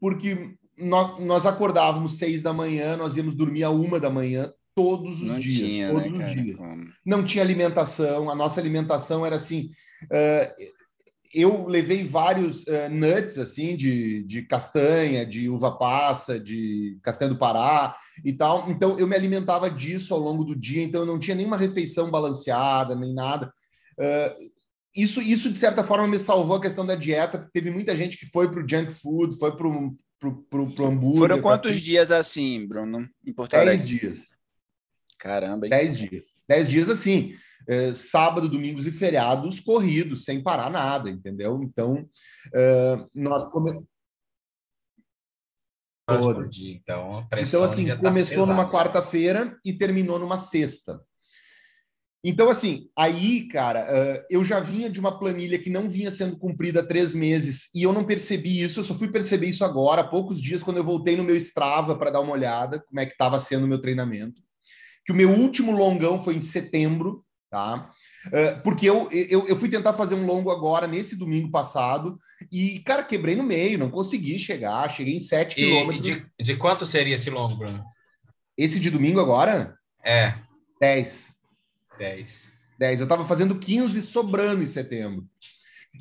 [0.00, 5.22] porque nós, nós acordávamos seis da manhã, nós íamos dormir a uma da manhã todos
[5.22, 6.42] os Não dias, tinha, todos né, os cara?
[6.42, 6.58] dias.
[7.04, 9.70] Não tinha alimentação, a nossa alimentação era assim.
[10.04, 10.83] Uh,
[11.34, 17.38] eu levei vários uh, nuts, assim, de, de castanha, de uva passa, de castanha do
[17.38, 18.70] Pará e tal.
[18.70, 22.10] Então, eu me alimentava disso ao longo do dia, então eu não tinha nenhuma refeição
[22.10, 23.52] balanceada, nem nada.
[23.98, 24.50] Uh,
[24.94, 28.16] isso, isso, de certa forma, me salvou a questão da dieta, porque teve muita gente
[28.16, 31.18] que foi para o junk food, foi para o hambúrguer.
[31.18, 31.80] Foram quantos pra...
[31.80, 33.66] dias assim, Bruno, em?
[33.66, 34.34] Dez dias.
[35.18, 35.70] Caramba, hein?
[35.70, 36.36] Dez dias.
[36.46, 37.34] Dez dias assim,
[37.68, 41.62] é, sábado, domingos e feriados corridos, sem parar nada, entendeu?
[41.62, 42.08] Então,
[42.54, 43.82] é, nós come...
[46.82, 51.00] Então, então assim, tá começou numa quarta-feira e terminou numa sexta.
[52.26, 56.38] Então, assim, aí, cara, uh, eu já vinha de uma planilha que não vinha sendo
[56.38, 60.00] cumprida há três meses e eu não percebi isso, eu só fui perceber isso agora,
[60.00, 63.04] há poucos dias, quando eu voltei no meu Strava para dar uma olhada como é
[63.04, 64.40] que estava sendo o meu treinamento.
[65.04, 67.22] Que o meu último longão foi em setembro,
[67.54, 67.88] tá?
[68.26, 72.18] Uh, porque eu, eu, eu fui tentar fazer um longo agora, nesse domingo passado,
[72.50, 76.02] e, cara, quebrei no meio, não consegui chegar, cheguei em 7 quilômetros.
[76.02, 77.84] De, de quanto seria esse longo, Bruno?
[78.58, 79.78] Esse de domingo agora?
[80.04, 80.34] É.
[80.80, 81.32] 10.
[81.96, 82.52] 10.
[82.76, 83.00] 10.
[83.00, 85.24] Eu estava fazendo 15 sobrando em setembro.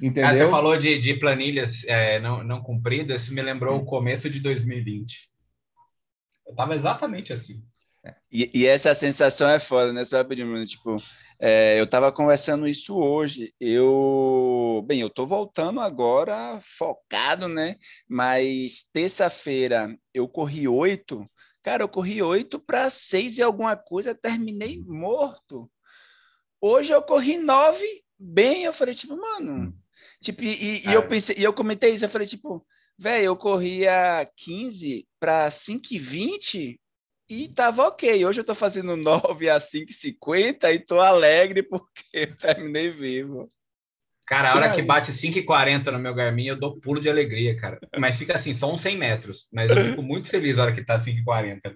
[0.02, 0.26] Entendeu?
[0.26, 4.28] Ah, você falou de, de planilhas é, não, não cumpridas, isso me lembrou o começo
[4.28, 5.30] de 2020.
[6.48, 7.64] Eu estava exatamente assim.
[8.32, 10.04] E, e, essa sensação é foda, né?
[10.04, 10.66] Sabe, Bruno?
[10.66, 10.96] Tipo,
[11.40, 13.54] é, eu estava conversando isso hoje.
[13.60, 17.78] Eu, bem, eu estou voltando agora focado, né?
[18.08, 21.26] Mas terça-feira eu corri oito.
[21.62, 25.72] Cara, eu corri oito para seis e alguma coisa, terminei morto.
[26.60, 27.86] Hoje eu corri nove,
[28.20, 29.52] bem, eu falei, tipo, mano.
[29.52, 29.74] Hum.
[30.22, 32.66] Tipo, e, e eu pensei, e eu comentei isso, eu falei, tipo,
[32.98, 36.80] velho, eu corria 15 para 5,20 e
[37.56, 38.26] tava ok.
[38.26, 43.52] Hoje eu tô fazendo 9 a 5,50 e tô alegre porque eu terminei vivo.
[44.26, 47.80] Cara, a hora que bate 5,40 no meu Garmin, eu dou pulo de alegria, cara.
[47.98, 49.48] Mas fica assim, só uns 100 metros.
[49.52, 51.76] Mas eu fico muito feliz na hora que tá 5,40.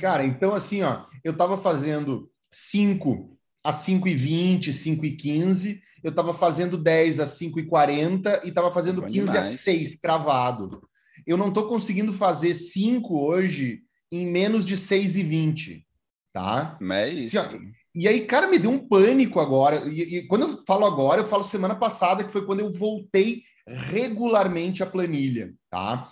[0.00, 7.20] Cara, então assim, ó, eu tava fazendo 5 a 5,20, 5,15, eu estava fazendo 10
[7.20, 9.36] a 5,40 e estava fazendo 15 demais.
[9.36, 10.88] a 6 cravado.
[11.26, 15.84] Eu não estou conseguindo fazer 5 hoje em menos de 6,20,
[16.32, 16.78] tá?
[16.80, 17.38] É isso.
[17.38, 19.84] Assim, e aí, cara, me deu um pânico agora.
[19.88, 23.42] E, e, quando eu falo agora, eu falo semana passada, que foi quando eu voltei
[23.66, 26.10] regularmente à planilha, tá?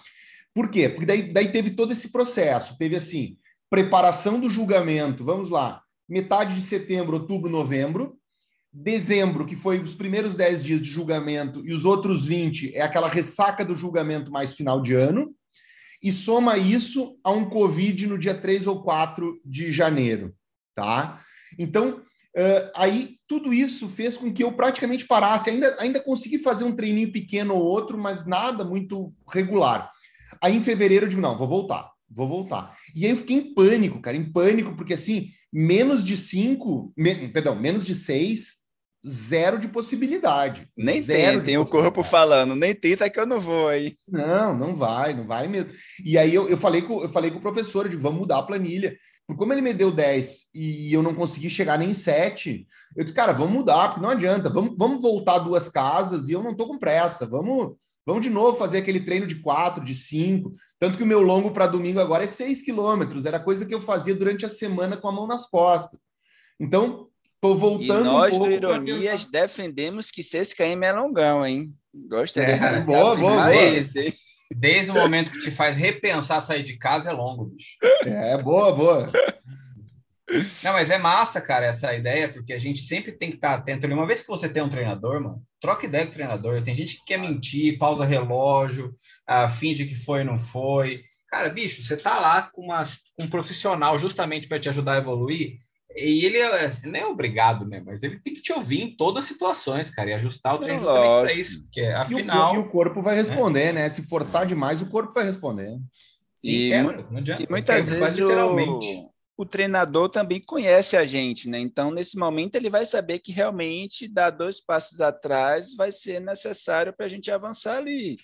[0.54, 0.88] Por quê?
[0.88, 2.76] Porque daí, daí teve todo esse processo.
[2.78, 3.36] Teve assim,
[3.70, 8.18] preparação do julgamento, vamos lá, metade de setembro, outubro, novembro.
[8.72, 13.08] Dezembro, que foi os primeiros 10 dias de julgamento, e os outros 20 é aquela
[13.08, 15.34] ressaca do julgamento mais final de ano.
[16.02, 20.34] E soma isso a um Covid no dia 3 ou 4 de janeiro,
[20.74, 21.22] tá?
[21.58, 21.98] Então,
[22.36, 25.50] uh, aí tudo isso fez com que eu praticamente parasse.
[25.50, 29.90] Ainda, ainda consegui fazer um treininho pequeno ou outro, mas nada muito regular.
[30.42, 32.76] Aí em fevereiro eu digo, não, vou voltar vou voltar.
[32.94, 37.28] E aí eu fiquei em pânico, cara, em pânico, porque assim, menos de cinco, me,
[37.28, 38.54] perdão, menos de seis,
[39.06, 40.68] zero de possibilidade.
[40.76, 43.96] Nem zero tem, tem o corpo falando, nem tenta que eu não vou aí.
[44.08, 45.70] Não, não vai, não vai mesmo.
[46.04, 48.42] E aí eu, eu, falei, com, eu falei com o professor, digo, vamos mudar a
[48.42, 48.96] planilha.
[49.26, 53.14] Porque como ele me deu 10 e eu não consegui chegar nem 7, eu disse,
[53.14, 56.66] cara, vamos mudar, porque não adianta, vamos, vamos voltar duas casas e eu não tô
[56.66, 57.74] com pressa, vamos
[58.06, 60.54] Vamos de novo fazer aquele treino de quatro, de cinco.
[60.78, 63.26] Tanto que o meu longo para domingo agora é seis quilômetros.
[63.26, 65.98] Era coisa que eu fazia durante a semana com a mão nas costas.
[66.58, 67.05] Então,
[67.36, 68.00] estou voltando.
[68.00, 71.72] E nós, um do Ironias, defendemos que 6 km é longão, hein?
[72.08, 73.54] Gostaria é, de boa, boa, boa.
[73.54, 74.14] Esse,
[74.50, 77.76] Desde o momento que te faz repensar sair de casa, é longo, bicho.
[78.04, 79.10] É, boa, boa.
[80.62, 83.86] Não, mas é massa, cara, essa ideia, porque a gente sempre tem que estar atento.
[83.86, 86.62] Uma vez que você tem um treinador, mano, troca ideia com o treinador.
[86.62, 88.94] Tem gente que quer mentir, pausa relógio,
[89.26, 91.02] ah, finge que foi não foi.
[91.28, 92.84] Cara, bicho, você tá lá com, uma,
[93.16, 95.58] com um profissional justamente para te ajudar a evoluir,
[95.96, 97.82] e ele é, não é obrigado, né?
[97.84, 100.78] Mas ele tem que te ouvir em todas as situações, cara, e ajustar o treino
[100.78, 101.62] justamente para isso.
[101.62, 102.54] Porque, afinal.
[102.54, 103.82] E o, e o corpo vai responder, né?
[103.82, 103.88] né?
[103.88, 105.78] Se forçar demais, o corpo vai responder.
[106.34, 107.42] Sim, e, quebra, não adianta.
[107.42, 109.06] E muitas vezes literalmente
[109.36, 111.60] o treinador também conhece a gente, né?
[111.60, 116.92] Então, nesse momento, ele vai saber que realmente dar dois passos atrás vai ser necessário
[116.96, 118.16] para a gente avançar ali.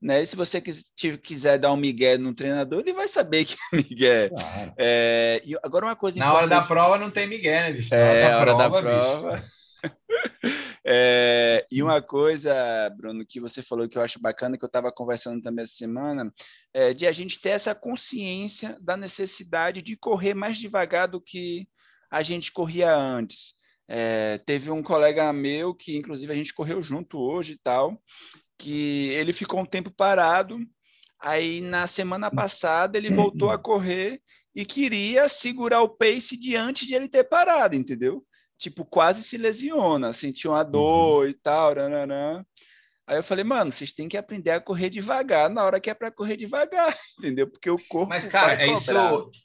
[0.00, 0.22] Né?
[0.22, 4.28] E se você quiser dar um migué no treinador, ele vai saber que é migué.
[4.28, 4.74] Claro.
[4.76, 7.94] É, e agora uma coisa Na hora da prova não tem migué, né, bicho?
[7.94, 9.44] Na hora, é, da, hora prova, da prova.
[10.88, 12.54] É, e uma coisa,
[12.96, 16.32] Bruno, que você falou que eu acho bacana, que eu estava conversando também essa semana,
[16.72, 21.66] é de a gente ter essa consciência da necessidade de correr mais devagar do que
[22.08, 23.54] a gente corria antes.
[23.88, 28.00] É, teve um colega meu que, inclusive, a gente correu junto hoje e tal,
[28.58, 30.58] que ele ficou um tempo parado.
[31.20, 34.20] Aí, na semana passada, ele voltou a correr
[34.54, 38.24] e queria segurar o pace de antes de ele ter parado, entendeu?
[38.58, 41.30] tipo, quase se lesiona, sentiu uma dor uhum.
[41.30, 42.44] e tal, nananã.
[43.08, 45.94] Aí eu falei, mano, vocês têm que aprender a correr devagar na hora que é
[45.94, 47.46] para correr devagar, entendeu?
[47.46, 48.08] Porque o corpo.
[48.08, 48.90] Mas, cara, é isso,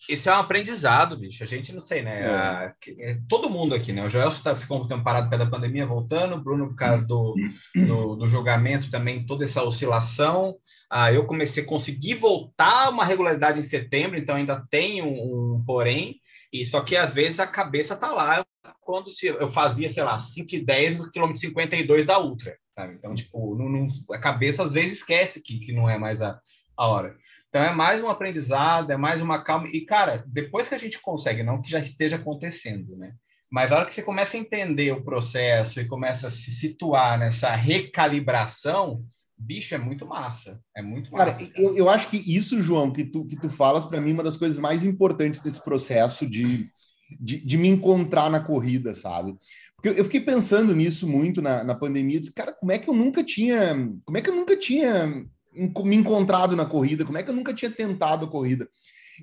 [0.09, 1.43] isso é um aprendizado, bicho.
[1.43, 2.23] A gente não sei, né?
[2.23, 2.25] É.
[2.25, 4.03] A, é, todo mundo aqui, né?
[4.03, 6.35] O Joel tá, ficou um tempo parado pé da pandemia, voltando.
[6.35, 7.35] O Bruno, por causa do,
[7.75, 10.55] do, do, julgamento, também toda essa oscilação.
[10.89, 15.63] Ah, eu comecei a conseguir voltar uma regularidade em setembro, então ainda tem um, um
[15.63, 16.19] porém.
[16.51, 18.43] E só que às vezes a cabeça tá lá
[18.81, 22.95] quando se, eu fazia, sei lá, 5 e 10 no quilômetro 52 da Ultra sabe?
[22.95, 26.39] Então, tipo, não, não, a cabeça às vezes esquece que, que não é mais a,
[26.75, 27.15] a hora.
[27.49, 29.67] Então, é mais um aprendizado, é mais uma calma.
[29.67, 33.13] E, cara, depois que a gente consegue, não que já esteja acontecendo, né?
[33.51, 37.19] Mas a hora que você começa a entender o processo e começa a se situar
[37.19, 39.03] nessa recalibração,
[39.37, 40.61] bicho, é muito massa.
[40.75, 41.25] É muito massa.
[41.25, 41.61] Cara, cara.
[41.61, 44.23] Eu, eu acho que isso, João, que tu, que tu falas, para mim, é uma
[44.23, 46.69] das coisas mais importantes desse processo de,
[47.19, 49.35] de, de me encontrar na corrida, sabe?
[49.83, 52.19] Eu fiquei pensando nisso muito na, na pandemia.
[52.19, 53.75] disse, cara, como é que eu nunca tinha.
[54.05, 57.05] Como é que eu nunca tinha me encontrado na corrida?
[57.05, 58.67] Como é que eu nunca tinha tentado a corrida?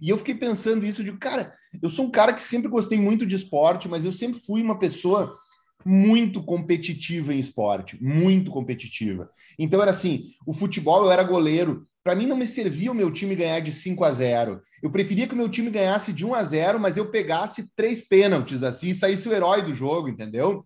[0.00, 3.26] E eu fiquei pensando isso de, cara, eu sou um cara que sempre gostei muito
[3.26, 5.36] de esporte, mas eu sempre fui uma pessoa
[5.84, 9.30] muito competitiva em esporte, muito competitiva.
[9.58, 13.10] Então era assim, o futebol eu era goleiro, para mim não me servia o meu
[13.10, 14.62] time ganhar de 5 a 0.
[14.82, 18.00] Eu preferia que o meu time ganhasse de 1 a 0, mas eu pegasse três
[18.00, 20.64] pênaltis assim saísse o herói do jogo, entendeu?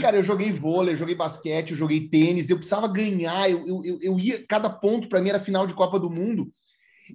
[0.00, 3.98] Cara, eu joguei vôlei, eu joguei basquete, eu joguei tênis, eu precisava ganhar, eu, eu,
[4.00, 6.50] eu ia, cada ponto para mim era final de Copa do Mundo.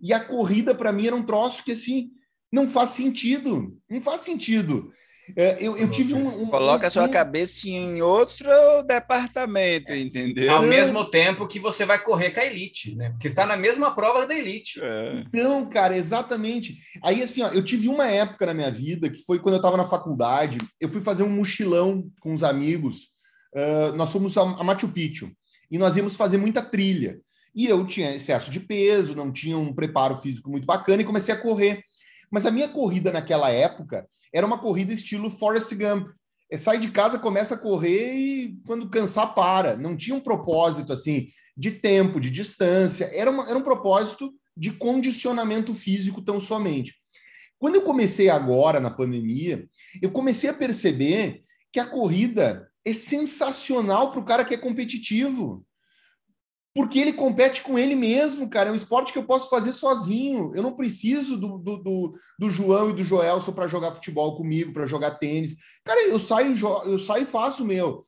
[0.03, 2.11] E a corrida para mim era um troço que assim,
[2.51, 4.91] não faz sentido, não faz sentido.
[5.35, 8.47] É, eu, eu tive um, um Coloca um, a sua cabeça em outro
[8.85, 10.51] departamento, entendeu?
[10.51, 13.11] Ao mesmo tempo que você vai correr com a elite, né?
[13.11, 14.79] Porque está na mesma prova da elite.
[14.81, 15.23] É.
[15.27, 16.77] Então, cara, exatamente.
[17.01, 19.77] Aí, assim, ó, eu tive uma época na minha vida que foi quando eu estava
[19.77, 20.57] na faculdade.
[20.79, 23.09] Eu fui fazer um mochilão com os amigos.
[23.55, 25.31] Uh, nós fomos a, a Machu Picchu
[25.71, 27.19] e nós íamos fazer muita trilha.
[27.55, 31.33] E eu tinha excesso de peso, não tinha um preparo físico muito bacana e comecei
[31.33, 31.83] a correr.
[32.33, 36.07] Mas a minha corrida naquela época era uma corrida estilo Forrest Gump.
[36.51, 39.77] É, sai de casa, começa a correr e quando cansar, para.
[39.77, 43.05] Não tinha um propósito assim de tempo, de distância.
[43.13, 46.95] Era, uma, era um propósito de condicionamento físico tão somente.
[47.59, 49.67] Quando eu comecei agora na pandemia,
[50.01, 55.63] eu comecei a perceber que a corrida é sensacional para o cara que é competitivo
[56.73, 58.69] porque ele compete com ele mesmo, cara.
[58.69, 60.51] É um esporte que eu posso fazer sozinho.
[60.55, 64.73] Eu não preciso do, do, do, do João e do Joelson para jogar futebol comigo,
[64.73, 65.55] para jogar tênis.
[65.85, 66.55] Cara, eu saio,
[66.85, 68.01] eu saio e faço meu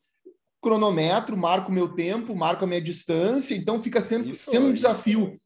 [0.62, 3.54] cronometro, marco meu tempo, marco a minha distância.
[3.54, 5.40] Então fica sendo, sendo um desafio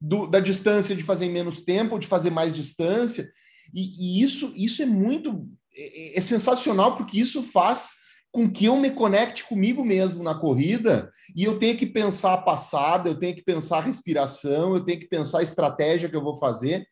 [0.00, 3.30] do, da distância de fazer menos tempo de fazer mais distância.
[3.72, 7.93] E, e isso, isso é muito é, é sensacional porque isso faz
[8.34, 12.42] com que eu me conecte comigo mesmo na corrida e eu tenho que pensar a
[12.42, 16.22] passada, eu tenho que pensar a respiração, eu tenho que pensar a estratégia que eu
[16.22, 16.84] vou fazer.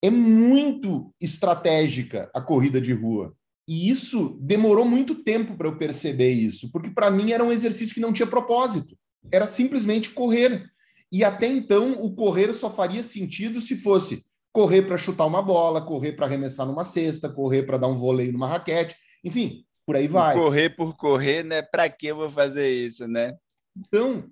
[0.00, 3.34] É muito estratégica a corrida de rua.
[3.66, 7.92] E isso demorou muito tempo para eu perceber isso, porque para mim era um exercício
[7.92, 8.96] que não tinha propósito.
[9.32, 10.64] Era simplesmente correr.
[11.10, 15.84] E até então o correr só faria sentido se fosse correr para chutar uma bola,
[15.84, 20.06] correr para arremessar numa cesta, correr para dar um vôlei numa raquete, enfim, por aí
[20.06, 20.34] vai.
[20.34, 21.62] Correr por correr, né?
[21.62, 23.34] Para que eu vou fazer isso, né?
[23.74, 24.22] Então.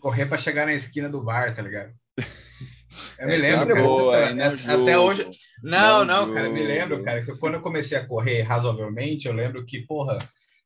[0.00, 1.92] Correr para chegar na esquina do bar, tá ligado?
[3.18, 5.28] Eu me lembro, cara, boa, é, até hoje.
[5.62, 9.28] Não, não, não cara, eu me lembro, cara, que quando eu comecei a correr razoavelmente,
[9.28, 10.18] eu lembro que, porra,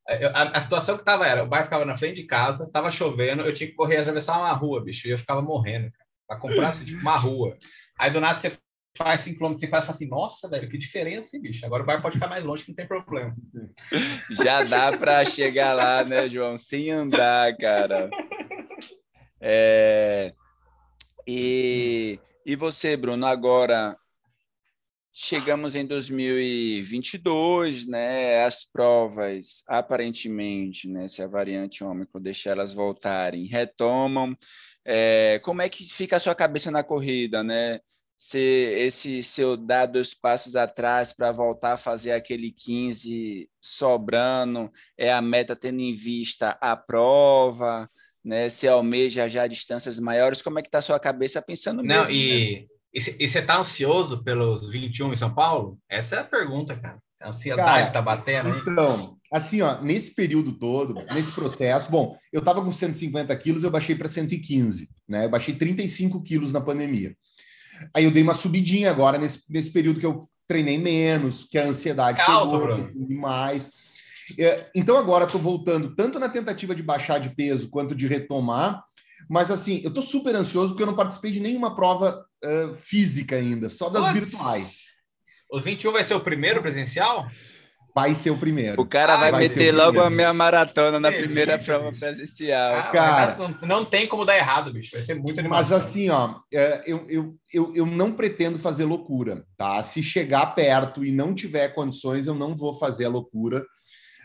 [0.07, 3.43] a, a, situação que tava era, o bar ficava na frente de casa, tava chovendo,
[3.43, 6.69] eu tinha que correr atravessar uma rua, bicho, e eu ficava morrendo, cara, pra comprar
[6.69, 7.57] assim, tipo, uma rua.
[7.99, 8.53] Aí do nada você
[8.97, 11.65] faz 5 km, você faz assim, nossa, velho, que diferença, hein, bicho?
[11.65, 13.35] Agora o bar pode ficar mais longe que não tem problema.
[14.31, 16.59] Já dá para chegar lá, né, João?
[16.59, 18.11] Sem andar, cara.
[19.41, 20.35] É...
[21.27, 23.97] E, e você, Bruno, agora
[25.13, 28.45] chegamos em 2022, né?
[28.45, 31.07] As provas, aparentemente, né?
[31.07, 34.37] Se a variante ômicron deixar elas voltarem, retomam.
[34.85, 37.79] É, como é que fica a sua cabeça na corrida, né?
[38.25, 45.13] Se esse seu dar dois passos atrás para voltar a fazer aquele 15 sobrando é
[45.13, 47.91] a meta tendo em vista a prova,
[48.25, 48.49] né?
[48.49, 52.13] Se almeja já distâncias maiores, como é que está a sua cabeça pensando Não, mesmo,
[52.13, 52.67] e, né?
[52.95, 55.77] e você está ansioso pelos 21 em São Paulo?
[55.89, 57.03] Essa é a pergunta, cara.
[57.21, 58.63] A ansiedade está batendo, hein?
[58.65, 63.71] Então, assim, ó, nesse período todo, nesse processo, bom, eu estava com 150 quilos, eu
[63.71, 65.25] baixei para 115, né?
[65.25, 67.17] Eu baixei 35 quilos na pandemia.
[67.95, 71.67] Aí eu dei uma subidinha agora nesse, nesse período que eu treinei menos, que a
[71.67, 73.07] ansiedade Calma, pegou Bruno.
[73.07, 73.71] demais.
[74.39, 78.83] É, então agora estou voltando tanto na tentativa de baixar de peso quanto de retomar,
[79.29, 83.37] mas assim, eu estou super ansioso porque eu não participei de nenhuma prova uh, física
[83.37, 84.87] ainda, só das virtuais.
[85.51, 87.27] O 21 vai ser o primeiro presencial?
[87.95, 88.81] Vai ser o primeiro.
[88.81, 92.01] O cara Ah, vai, vai meter logo a meia maratona na Delícia, primeira prova bicho.
[92.01, 92.75] presencial.
[92.77, 93.37] Ah, cara.
[93.39, 94.93] mas não, tem como dar errado, bicho.
[94.93, 95.77] Vai ser muito Mas animação.
[95.77, 99.83] assim, ó, é, eu, eu, eu, eu não pretendo fazer loucura, tá?
[99.83, 103.63] Se chegar perto e não tiver condições, eu não vou fazer a loucura.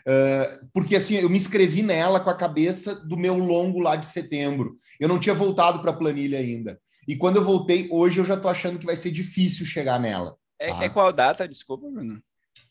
[0.06, 4.06] É, porque assim, eu me inscrevi nela com a cabeça do meu longo lá de
[4.06, 4.76] setembro.
[4.98, 6.80] Eu não tinha voltado para a planilha ainda.
[7.06, 10.34] E quando eu voltei, hoje eu já tô achando que vai ser difícil chegar nela.
[10.58, 10.84] É, Tá.
[10.84, 11.46] é qual data?
[11.46, 12.22] Desculpa, Bruno.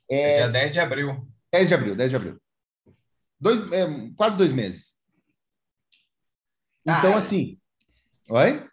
[0.10, 1.28] É É dia 10 de abril.
[1.52, 2.42] 10 de abril, 10 de abril.
[3.40, 4.94] Dois, é, quase dois meses.
[6.82, 7.58] Então, Ah, assim.
[8.30, 8.66] Oi?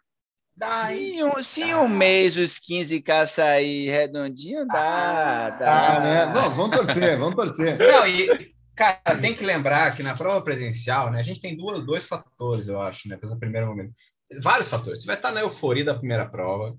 [0.55, 1.15] Daí.
[1.17, 5.49] Se um, se um mês os 15k sair redondinho, dá.
[5.49, 5.97] dá.
[5.97, 6.25] Ah, né?
[6.27, 7.77] Bom, vamos torcer, vamos torcer.
[7.77, 11.85] Não, e, cara, tem que lembrar que na prova presencial, né, a gente tem duas,
[11.85, 13.93] dois fatores, eu acho, né, para esse primeiro momento.
[14.41, 15.01] Vários fatores.
[15.01, 16.75] Você vai estar na euforia da primeira prova.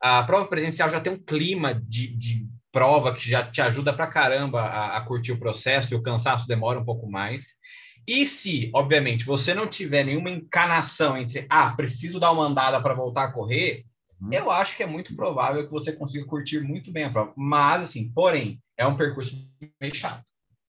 [0.00, 4.06] A prova presencial já tem um clima de, de prova que já te ajuda pra
[4.06, 7.58] caramba a, a curtir o processo e o cansaço demora um pouco mais.
[8.06, 12.94] E se, obviamente, você não tiver nenhuma encanação entre, ah, preciso dar uma andada para
[12.94, 13.84] voltar a correr,
[14.20, 14.32] Uhum.
[14.32, 17.32] eu acho que é muito provável que você consiga curtir muito bem a prova.
[17.36, 19.34] Mas, assim, porém, é um percurso
[19.80, 20.22] meio chato.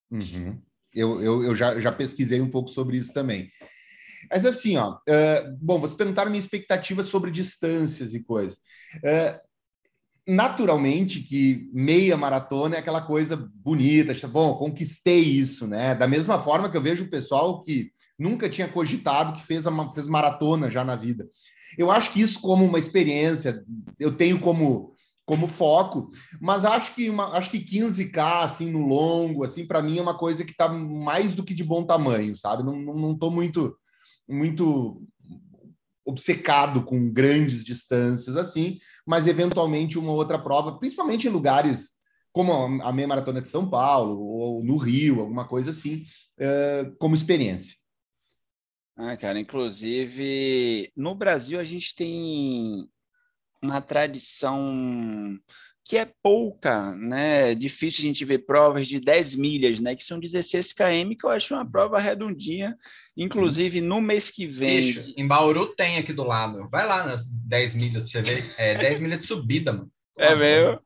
[0.09, 0.61] Uhum.
[0.93, 3.49] Eu, eu, eu já, já pesquisei um pouco sobre isso também.
[4.29, 8.57] Mas assim, ó, é, bom, vocês perguntaram minha expectativa sobre distâncias e coisas.
[9.03, 9.41] É,
[10.31, 15.93] naturalmente que meia maratona é aquela coisa bonita, tipo, bom, conquistei isso, né?
[15.93, 19.89] Da mesma forma que eu vejo o pessoal que nunca tinha cogitado que fez, a,
[19.89, 21.27] fez maratona já na vida.
[21.77, 23.61] Eu acho que isso como uma experiência,
[23.99, 29.43] eu tenho como como foco, mas acho que uma, acho que 15k assim no longo,
[29.43, 32.63] assim para mim é uma coisa que está mais do que de bom tamanho, sabe?
[32.63, 33.77] Não, não, não muito
[34.27, 35.03] muito
[36.05, 41.91] obcecado com grandes distâncias assim, mas eventualmente uma outra prova, principalmente em lugares
[42.31, 46.03] como a meia maratona de São Paulo ou no Rio, alguma coisa assim,
[46.39, 47.75] uh, como experiência.
[48.95, 52.87] Ah, cara, inclusive no Brasil a gente tem
[53.61, 55.37] uma tradição
[55.91, 57.51] que é pouca, né?
[57.51, 59.93] É difícil a gente ver provas de 10 milhas, né?
[59.93, 62.77] Que são 16 km, que eu acho uma prova redondinha.
[63.17, 64.77] Inclusive, no mês que vem.
[64.77, 66.69] Bicho, em Bauru tem aqui do lado.
[66.71, 68.41] Vai lá nas 10 milhas, você vê.
[68.57, 69.91] É 10 milhas de subida, mano.
[70.17, 70.79] É mesmo?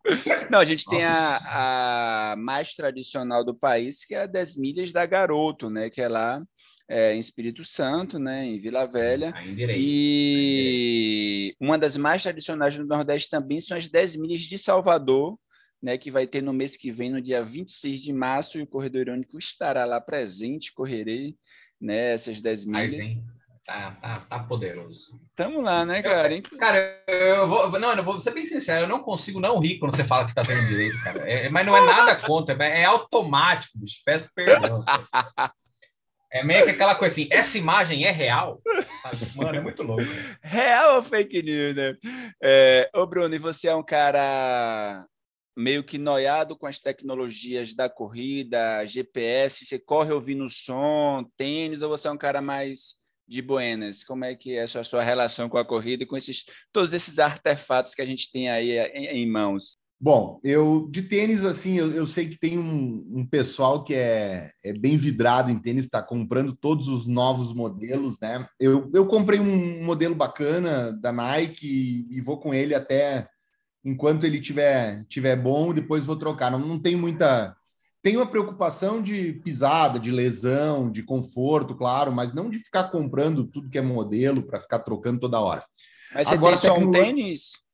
[0.50, 0.98] Não, a gente Nossa.
[0.98, 5.88] tem a, a mais tradicional do país, que é a 10 milhas da Garoto, né?
[5.92, 6.42] Que é lá
[6.88, 9.34] é, em Espírito Santo, né, em Vila Velha.
[9.76, 15.38] E uma das mais tradicionais do Nordeste também são as 10 milhas de Salvador,
[15.82, 18.68] né, que vai ter no mês que vem, no dia 26 de março, e o
[18.68, 21.36] Corredor Irônico estará lá presente, correrei
[21.80, 22.98] né, essas 10 milhas.
[22.98, 25.20] Mas, Tá, tá, tá poderoso.
[25.36, 26.32] Tamo lá, né, cara?
[26.32, 27.80] Eu, cara, eu vou.
[27.80, 30.30] Não, eu vou ser bem sincero, eu não consigo não rir quando você fala que
[30.30, 31.28] você tá tendo direito, cara.
[31.28, 34.02] É, mas não é nada contra, é automático, bicho.
[34.06, 34.86] Peço perdão.
[36.32, 38.62] É meio que aquela coisa assim, essa imagem é real?
[39.02, 39.18] Sabe?
[39.36, 40.04] Mano, é muito louco.
[40.42, 41.96] Real ou fake news, né?
[42.44, 45.06] É, ô, Bruno, e você é um cara
[45.56, 51.90] meio que noiado com as tecnologias da corrida, GPS, você corre ouvindo som, tênis, ou
[51.90, 52.96] você é um cara mais
[53.28, 54.04] de buenas?
[54.04, 56.94] Como é que é a sua, sua relação com a corrida e com esses, todos
[56.94, 59.78] esses artefatos que a gente tem aí em, em mãos?
[60.00, 64.52] Bom, eu de tênis, assim, eu, eu sei que tem um, um, pessoal que é,
[64.64, 68.46] é bem vidrado em tênis, está comprando todos os novos modelos, né?
[68.60, 73.28] Eu, eu comprei um modelo bacana da Nike e, e vou com ele até
[73.86, 76.52] enquanto ele tiver, tiver bom, depois vou trocar.
[76.52, 77.56] Não, não tem muita.
[78.02, 83.46] Tem uma preocupação de pisada, de lesão, de conforto, claro, mas não de ficar comprando
[83.46, 85.64] tudo que é modelo para ficar trocando toda hora.
[86.14, 87.65] Mas você Agora, tem só um tênis?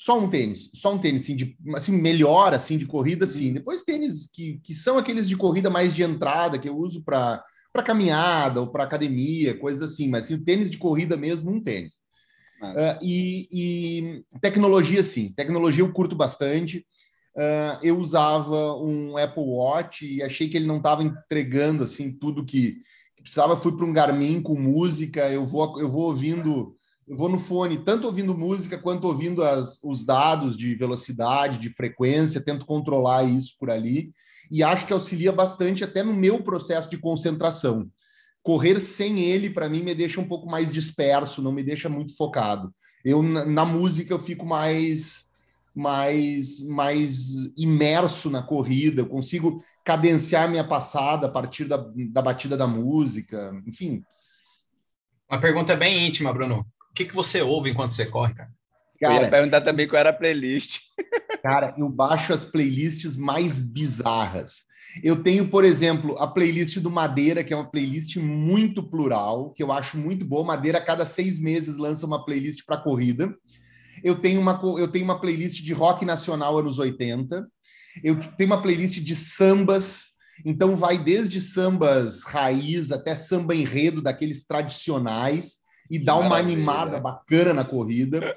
[0.00, 3.52] Só um tênis, só um tênis, assim, de, assim, melhor, assim, de corrida, sim.
[3.52, 7.44] Depois tênis que, que são aqueles de corrida mais de entrada, que eu uso para
[7.84, 11.96] caminhada ou para academia, coisas assim, mas assim, o tênis de corrida mesmo, um tênis.
[12.62, 15.34] Uh, e, e, tecnologia, sim.
[15.36, 16.78] Tecnologia eu curto bastante.
[17.36, 22.46] Uh, eu usava um Apple Watch e achei que ele não estava entregando, assim, tudo
[22.46, 22.78] que,
[23.16, 23.54] que precisava.
[23.54, 26.74] Fui para um Garmin com música, eu vou, eu vou ouvindo
[27.10, 31.68] eu vou no fone, tanto ouvindo música quanto ouvindo as, os dados de velocidade, de
[31.68, 34.12] frequência, tento controlar isso por ali
[34.48, 37.90] e acho que auxilia bastante até no meu processo de concentração.
[38.44, 42.16] Correr sem ele, para mim, me deixa um pouco mais disperso, não me deixa muito
[42.16, 42.72] focado.
[43.04, 45.28] Eu, na, na música, eu fico mais
[45.72, 51.76] mais, mais imerso na corrida, eu consigo cadenciar minha passada a partir da,
[52.10, 54.02] da batida da música, enfim.
[55.28, 56.66] Uma pergunta bem íntima, Bruno.
[56.90, 58.50] O que, que você ouve enquanto você corre, cara?
[59.00, 60.80] Cara, eu ia perguntar também qual era a playlist.
[61.42, 64.66] Cara, eu baixo as playlists mais bizarras.
[65.02, 69.62] Eu tenho, por exemplo, a playlist do Madeira, que é uma playlist muito plural, que
[69.62, 70.44] eu acho muito boa.
[70.44, 73.34] Madeira, a cada seis meses, lança uma playlist para corrida.
[74.04, 77.46] Eu tenho, uma, eu tenho uma playlist de rock nacional anos 80.
[78.04, 80.10] Eu tenho uma playlist de sambas.
[80.44, 85.59] Então, vai desde sambas raiz até samba enredo, daqueles tradicionais
[85.90, 88.36] e dá uma animada bacana na corrida.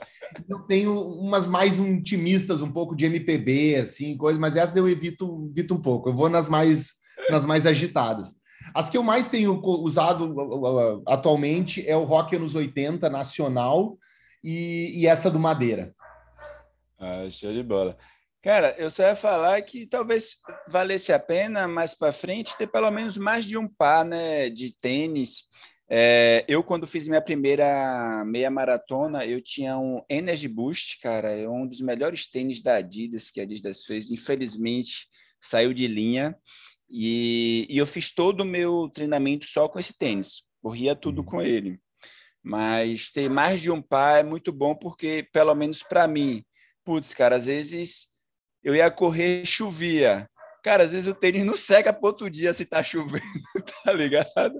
[0.49, 5.47] Eu tenho umas mais intimistas, um pouco de MPB, assim, coisas, mas essas eu evito,
[5.51, 6.09] evito um pouco.
[6.09, 6.93] Eu vou nas mais,
[7.29, 8.35] nas mais agitadas.
[8.73, 13.97] As que eu mais tenho usado atualmente é o rock anos 80 nacional
[14.43, 15.93] e, e essa do Madeira.
[16.99, 17.95] Ah, show de bola.
[18.41, 20.37] Cara, eu só ia falar que talvez
[20.67, 24.75] valesse a pena mais para frente ter pelo menos mais de um par né, de
[24.75, 25.43] tênis
[25.95, 31.47] é, eu, quando fiz minha primeira meia maratona, eu tinha um Energy Boost, cara, é
[31.47, 34.09] um dos melhores tênis da Adidas que a Adidas fez.
[34.09, 35.07] Infelizmente,
[35.39, 36.35] saiu de linha
[36.89, 41.25] e, e eu fiz todo o meu treinamento só com esse tênis, corria tudo uhum.
[41.25, 41.79] com ele.
[42.41, 46.43] Mas ter mais de um par é muito bom porque, pelo menos para mim,
[46.83, 48.07] putz, cara, às vezes
[48.63, 50.27] eu ia correr, chovia.
[50.63, 53.21] Cara, às vezes o tênis não seca para outro dia se tá chovendo,
[53.85, 54.59] tá ligado?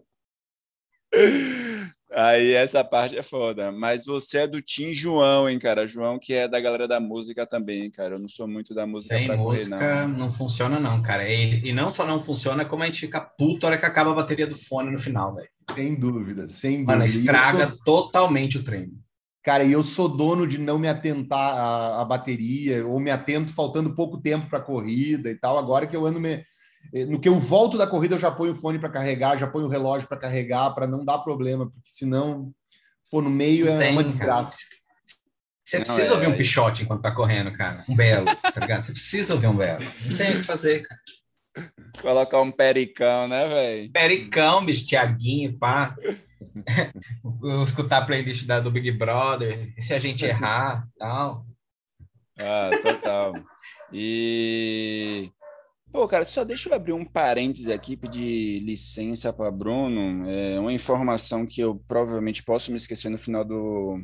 [2.16, 3.72] Aí essa parte é foda.
[3.72, 5.88] Mas você é do Tim João, hein, cara?
[5.88, 8.16] João que é da galera da música também, cara.
[8.16, 10.08] Eu não sou muito da música Sem música correr, não.
[10.10, 10.30] não.
[10.30, 11.28] funciona não, cara.
[11.28, 14.12] E, e, não só não funciona, como a gente fica puto a hora que acaba
[14.12, 15.50] a bateria do fone no final, velho.
[15.74, 16.94] Sem dúvida, sem dúvida.
[16.94, 17.78] Mano, estraga sou...
[17.84, 18.94] totalmente o treino.
[19.44, 23.54] Cara, e eu sou dono de não me atentar à, à bateria, ou me atento
[23.54, 25.58] faltando pouco tempo para corrida e tal.
[25.58, 26.44] Agora que eu ando me
[27.08, 29.66] no que eu volto da corrida, eu já ponho o fone para carregar, já ponho
[29.66, 32.54] o relógio para carregar, para não dar problema, porque senão,
[33.10, 34.58] pô, no meio é uma desgraça.
[35.64, 36.12] Você não, precisa é...
[36.12, 37.86] ouvir um pichote enquanto tá correndo, cara.
[37.88, 38.84] Um belo, tá ligado?
[38.84, 39.86] Você precisa ouvir um belo.
[40.06, 41.00] Não tem o que fazer, cara.
[42.02, 43.92] Colocar um pericão, né, velho?
[43.92, 45.96] Pericão, bicho, Tiaguinho, pá.
[47.64, 51.46] Escutar a playlist da, do Big Brother, e se a gente errar, tal.
[52.38, 53.34] Ah, total.
[53.92, 55.32] E
[55.94, 60.28] Pô, cara, só deixa eu abrir um parêntese aqui, pedir licença para Bruno.
[60.28, 64.04] É uma informação que eu provavelmente posso me esquecer no final do,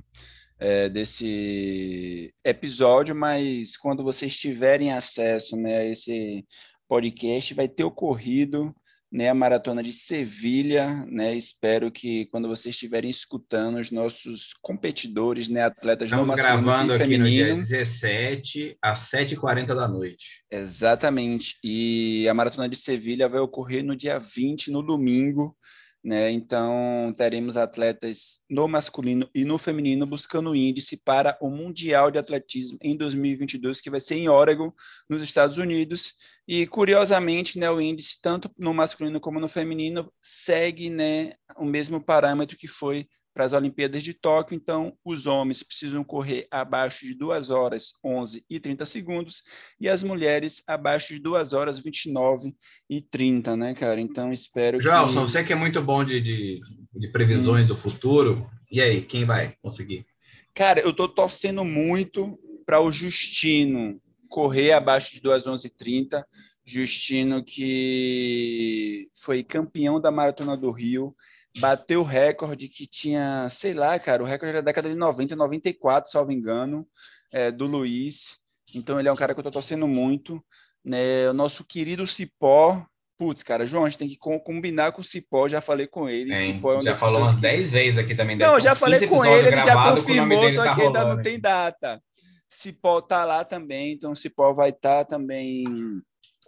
[0.60, 6.46] é, desse episódio, mas quando vocês tiverem acesso né, a esse
[6.88, 8.72] podcast, vai ter ocorrido
[9.12, 11.36] né, a maratona de Sevilha, né?
[11.36, 17.30] Espero que quando vocês estiverem escutando os nossos competidores, né, atletas Estamos gravando aqui no
[17.30, 20.44] dia 17 às 7h40 da noite.
[20.52, 21.58] Exatamente.
[21.64, 25.56] E a maratona de Sevilha vai ocorrer no dia 20, no domingo,
[26.04, 26.32] né?
[26.32, 32.78] Então, teremos atletas no masculino e no feminino buscando índice para o Mundial de Atletismo
[32.82, 34.72] em 2022, que vai ser em Oregon,
[35.10, 36.14] nos Estados Unidos.
[36.48, 42.02] E, curiosamente, né, o índice, tanto no masculino como no feminino, segue né, o mesmo
[42.02, 43.08] parâmetro que foi
[43.40, 44.54] para as Olimpíadas de Tóquio.
[44.54, 49.44] Então, os homens precisam correr abaixo de 2 horas 11 e 30 segundos
[49.80, 52.54] e as mulheres abaixo de 2 horas 29
[52.90, 54.02] e 30, né, cara?
[54.02, 55.32] Então, espero Joelson, que...
[55.32, 56.60] você que é muito bom de, de,
[56.94, 57.68] de previsões hum.
[57.68, 60.06] do futuro, e aí, quem vai conseguir?
[60.54, 66.28] Cara, eu estou torcendo muito para o Justino correr abaixo de 2 11 e 30.
[66.66, 71.16] Justino que foi campeão da Maratona do Rio,
[71.58, 76.12] bateu o recorde que tinha, sei lá, cara, o recorde da década de 90, 94,
[76.12, 76.88] salvo engano,
[77.34, 78.38] é, do Luiz.
[78.76, 80.44] Então ele é um cara que eu tô torcendo muito.
[80.84, 81.30] Né?
[81.30, 82.86] O nosso querido Cipó,
[83.18, 86.36] putz, cara, João, a gente tem que combinar com o Cipó, já falei com ele.
[86.36, 88.38] Cipó é já falou umas 10 vezes aqui também.
[88.38, 92.02] Não, já falei com ele, ele já confirmou, só tá que ainda não tem data.
[92.48, 95.64] Cipó tá lá também, então Cipó vai estar tá também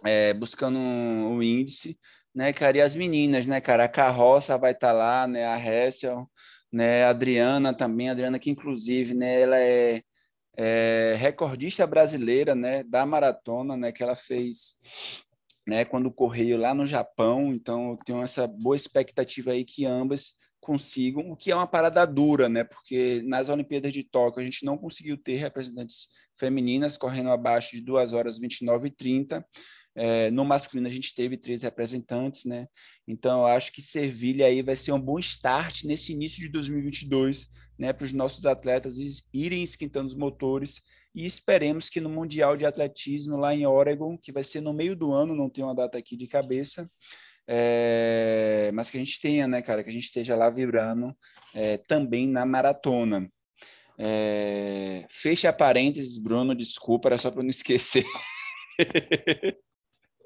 [0.04, 1.96] é, buscando o um índice
[2.34, 2.78] né, cara?
[2.78, 3.84] E as meninas, né, cara?
[3.84, 5.46] A Carroça vai estar tá lá, né?
[5.46, 6.28] A Hessel,
[6.72, 7.04] né?
[7.04, 9.40] A Adriana também, a Adriana que inclusive, né?
[9.40, 10.02] Ela é,
[10.56, 12.82] é, recordista brasileira, né?
[12.84, 13.92] Da maratona, né?
[13.92, 14.74] Que ela fez,
[15.66, 15.84] né?
[15.84, 17.52] Quando correu lá no Japão.
[17.52, 22.06] Então, eu tenho essa boa expectativa aí que ambas consigam, o que é uma parada
[22.06, 22.62] dura, né?
[22.62, 26.08] Porque nas Olimpíadas de Tóquio a gente não conseguiu ter representantes
[26.38, 29.44] femininas correndo abaixo de 2 horas 29 e 30.
[29.94, 32.66] É, no masculino a gente teve três representantes, né?
[33.06, 37.48] Então eu acho que Servilha aí vai ser um bom start nesse início de 2022,
[37.78, 38.96] né, para os nossos atletas
[39.32, 40.80] irem esquentando os motores
[41.14, 44.96] e esperemos que no Mundial de Atletismo lá em Oregon, que vai ser no meio
[44.96, 46.90] do ano, não tenho uma data aqui de cabeça,
[47.46, 51.14] é, mas que a gente tenha, né, cara, que a gente esteja lá vibrando
[51.54, 53.30] é, também na maratona.
[53.98, 58.04] É, fecha parênteses, Bruno, desculpa, era só para não esquecer.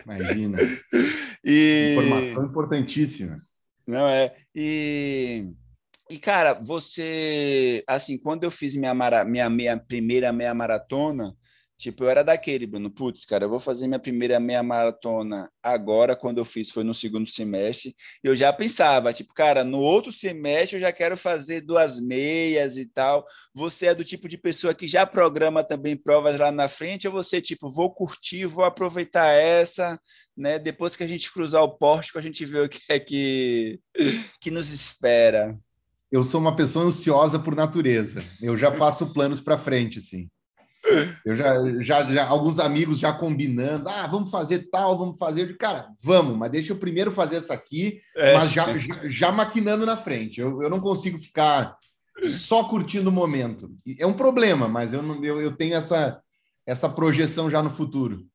[0.07, 0.59] Imagina.
[1.49, 1.93] E...
[1.93, 3.41] Informação importantíssima.
[3.87, 4.35] Não é.
[4.53, 5.49] E,
[6.11, 11.37] e cara, você, assim, quando eu fiz minha, mara, minha, minha primeira meia maratona,
[11.79, 16.17] Tipo, eu era daquele, Bruno, putz, cara, eu vou fazer minha primeira meia maratona agora,
[16.17, 17.95] quando eu fiz foi no segundo semestre.
[18.25, 22.87] Eu já pensava, tipo, cara, no outro semestre eu já quero fazer duas meias e
[22.87, 23.27] tal.
[23.55, 27.13] Você é do tipo de pessoa que já programa também provas lá na frente, ou
[27.13, 30.01] você, tipo, vou curtir, vou aproveitar essa,
[30.35, 30.59] né?
[30.59, 33.79] Depois que a gente cruzar o pórtico, a gente vê o que é que,
[34.41, 35.59] que nos espera.
[36.11, 38.25] Eu sou uma pessoa ansiosa por natureza.
[38.41, 40.31] Eu já faço planos para frente, assim.
[41.25, 45.43] Eu já, já, já, alguns amigos já combinando, ah, vamos fazer tal, vamos fazer.
[45.43, 48.35] Eu digo, cara, vamos, mas deixa eu primeiro fazer essa aqui, é.
[48.35, 50.41] mas já, já, já, maquinando na frente.
[50.41, 51.77] Eu, eu não consigo ficar
[52.25, 53.71] só curtindo o momento.
[53.99, 56.21] É um problema, mas eu, não, eu, eu tenho essa,
[56.67, 58.27] essa projeção já no futuro.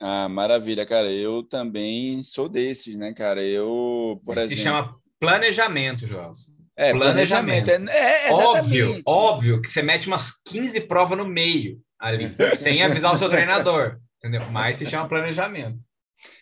[0.00, 1.10] Ah, maravilha, cara.
[1.10, 3.42] Eu também sou desses, né, cara?
[3.42, 4.56] Eu, por Se exemplo.
[4.56, 6.32] Se chama planejamento, João.
[6.78, 7.64] É, planejamento.
[7.64, 7.90] planejamento.
[7.90, 13.12] É, é óbvio, óbvio que você mete umas 15 provas no meio ali, sem avisar
[13.12, 14.48] o seu treinador, entendeu?
[14.48, 15.78] Mas se chama planejamento.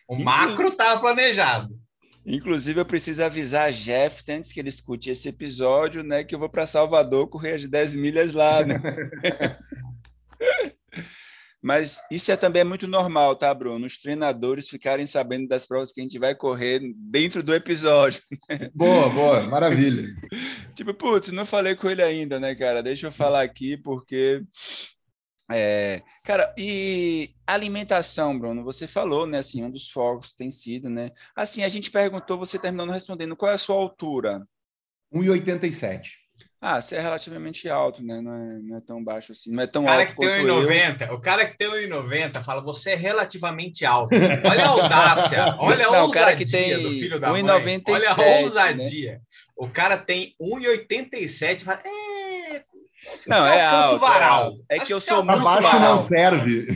[0.06, 1.74] O macro estava planejado.
[2.24, 6.22] Inclusive, eu preciso avisar a Jeff antes que ele escute esse episódio, né?
[6.22, 8.76] Que eu vou para Salvador correr as 10 milhas lá, né?
[11.66, 13.86] Mas isso é também muito normal, tá, Bruno?
[13.86, 18.22] Os treinadores ficarem sabendo das provas que a gente vai correr dentro do episódio.
[18.72, 20.04] Boa, boa, maravilha.
[20.76, 22.84] tipo, putz, não falei com ele ainda, né, cara?
[22.84, 24.44] Deixa eu falar aqui, porque.
[25.50, 29.38] É, cara, e alimentação, Bruno, você falou, né?
[29.38, 31.10] Assim, um dos focos tem sido, né?
[31.34, 34.46] Assim, a gente perguntou, você terminando respondendo, qual é a sua altura?
[35.12, 36.25] 1,87.
[36.68, 38.20] Ah, você é relativamente alto, né?
[38.20, 39.52] Não é, não é tão baixo assim.
[39.52, 42.60] Não é tão o cara alto que tem 1,90, o cara que tem 1,90 fala,
[42.60, 44.12] você é relativamente alto.
[44.12, 47.32] Olha a audácia, olha a não, ousadia o cara que tem do filho da 1,
[47.34, 47.82] mãe.
[47.88, 48.40] Olha a né?
[48.40, 49.12] ousadia.
[49.12, 49.20] Né?
[49.56, 52.64] O cara tem 1,87 fala, é...
[53.28, 54.54] não, é alto, varal.
[54.68, 55.80] É, é que eu sou muito baixo varal.
[55.80, 56.66] não serve.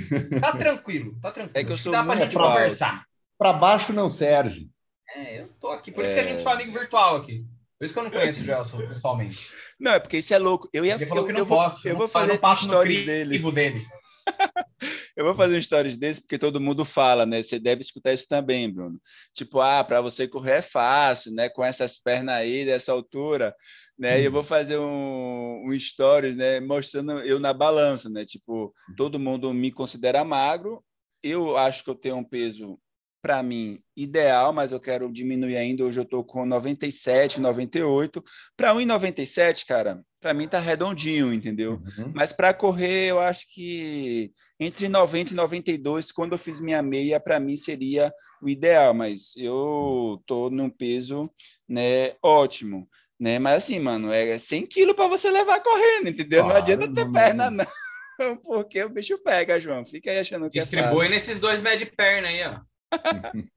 [0.41, 1.59] Tá tranquilo, tá tranquilo.
[1.59, 2.49] É que eu sou Dá pra gente alto.
[2.49, 3.03] conversar.
[3.37, 4.71] Para baixo não serve.
[5.17, 6.45] É, eu tô aqui, por isso que a gente é.
[6.45, 7.45] fala amigo virtual aqui.
[7.81, 9.51] Por isso que eu não conheço o Gelson pessoalmente.
[9.81, 10.69] Não, é porque isso é louco.
[10.71, 11.89] Eu ia Ele falou que não eu posso.
[11.89, 13.39] Eu, eu vou fazer um stories dele.
[13.39, 13.87] dele.
[15.17, 17.43] eu vou fazer um stories desse porque todo mundo fala, né?
[17.43, 19.01] Você deve escutar isso também, Bruno.
[19.33, 21.49] Tipo, ah, para você correr é fácil, né?
[21.49, 23.55] Com essas pernas aí, dessa altura,
[23.99, 24.17] né?
[24.17, 24.21] Hum.
[24.21, 26.61] E eu vou fazer um, um stories, né?
[26.61, 28.27] Mostrando eu na balança, né?
[28.27, 30.85] Tipo, todo mundo me considera magro.
[31.23, 32.79] Eu acho que eu tenho um peso
[33.23, 35.85] para mim, ideal, mas eu quero diminuir ainda.
[35.85, 38.25] Hoje eu estou com 97, 98.
[38.57, 41.73] Para 1,97, cara, para mim tá redondinho, entendeu?
[41.99, 42.13] Uhum.
[42.15, 47.21] Mas para correr, eu acho que entre 90 e 92, quando eu fiz minha meia,
[47.21, 48.13] para mim seria
[48.43, 48.95] o ideal.
[48.95, 51.31] Mas eu tô num peso,
[51.69, 52.89] né, ótimo.
[53.19, 53.39] Né?
[53.39, 56.43] Mas assim, mano, é 100 quilos para você levar correndo, entendeu?
[56.43, 57.67] Claro, não adianta ter perna, não.
[58.45, 59.85] Porque o bicho pega, João.
[59.85, 62.70] Fica aí achando que Distribui é nesses dois médios de perna aí, ó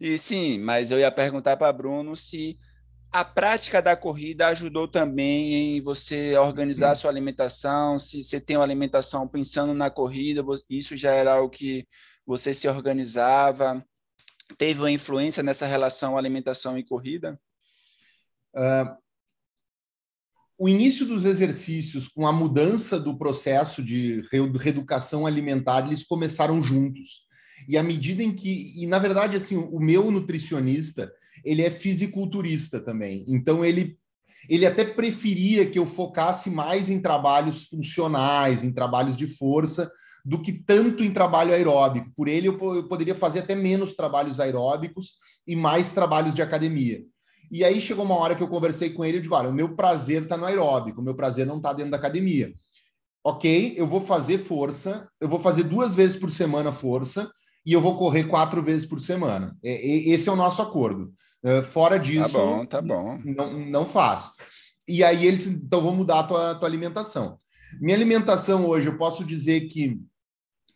[0.00, 2.58] e sim, mas eu ia perguntar para Bruno se
[3.10, 8.64] a prática da corrida ajudou também em você organizar sua alimentação, se você tem uma
[8.64, 11.86] alimentação pensando na corrida, isso já era algo que
[12.26, 13.84] você se organizava,
[14.56, 17.38] teve uma influência nessa relação alimentação e corrida?
[18.54, 18.96] Uh,
[20.58, 27.26] o início dos exercícios com a mudança do processo de reeducação alimentar, eles começaram juntos.
[27.68, 31.12] E à medida em que, e na verdade, assim, o meu nutricionista,
[31.44, 33.24] ele é fisiculturista também.
[33.28, 33.98] Então ele
[34.48, 39.90] ele até preferia que eu focasse mais em trabalhos funcionais, em trabalhos de força,
[40.24, 42.10] do que tanto em trabalho aeróbico.
[42.16, 45.14] Por ele, eu, eu poderia fazer até menos trabalhos aeróbicos
[45.46, 47.02] e mais trabalhos de academia.
[47.50, 49.76] E aí chegou uma hora que eu conversei com ele e digo: olha, o meu
[49.76, 52.52] prazer está no aeróbico, o meu prazer não está dentro da academia.
[53.24, 57.30] Ok, eu vou fazer força, eu vou fazer duas vezes por semana força,
[57.64, 59.56] e eu vou correr quatro vezes por semana.
[59.62, 61.12] Esse é o nosso acordo.
[61.44, 63.18] Eh, fora tá disso, tá bom, tá bom.
[63.24, 64.32] Não, não faço.
[64.86, 67.38] E aí eles, então, vou mudar a tua, tua alimentação.
[67.80, 70.00] Minha alimentação hoje, eu posso dizer que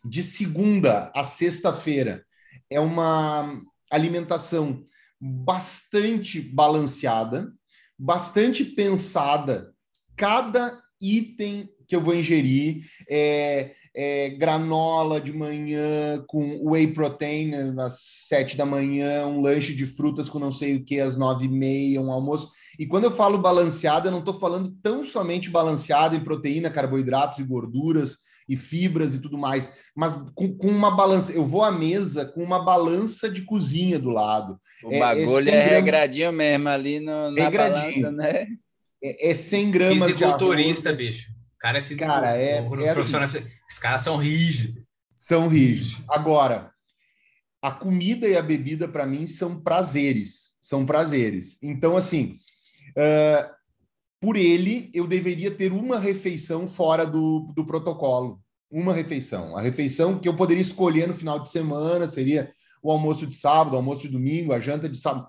[0.03, 2.25] de segunda a sexta-feira
[2.69, 3.59] é uma
[3.91, 4.85] alimentação
[5.19, 7.51] bastante balanceada,
[7.97, 9.73] bastante pensada
[10.15, 12.85] cada item que eu vou ingerir.
[13.09, 19.87] É, é, granola de manhã com whey protein às sete da manhã, um lanche de
[19.87, 22.51] frutas com não sei o que às nove e meia, um almoço.
[22.77, 27.39] E quando eu falo balanceado, eu não estou falando tão somente balanceado em proteína, carboidratos
[27.39, 28.17] e gorduras
[28.47, 31.33] e fibras e tudo mais, mas com, com uma balança.
[31.33, 34.59] Eu vou à mesa com uma balança de cozinha do lado.
[34.83, 38.03] O é, é bagulho é, é regradinho mesmo ali no, na regradinho.
[38.03, 38.45] balança, né?
[39.03, 40.81] É, é 100 gramas de arroz.
[40.95, 41.36] bicho.
[41.59, 42.05] Cara é físico.
[42.05, 44.83] Cara, é, é assim, Os caras são rígidos.
[45.15, 46.03] São rígidos.
[46.07, 46.71] Agora,
[47.61, 50.53] a comida e a bebida, para mim, são prazeres.
[50.61, 51.57] São prazeres.
[51.61, 52.37] Então, assim,
[52.91, 53.49] uh,
[54.21, 58.39] por ele, eu deveria ter uma refeição fora do, do protocolo.
[58.69, 59.57] Uma refeição.
[59.57, 62.51] A refeição que eu poderia escolher no final de semana seria
[62.83, 65.27] o almoço de sábado, o almoço de domingo, a janta de sábado.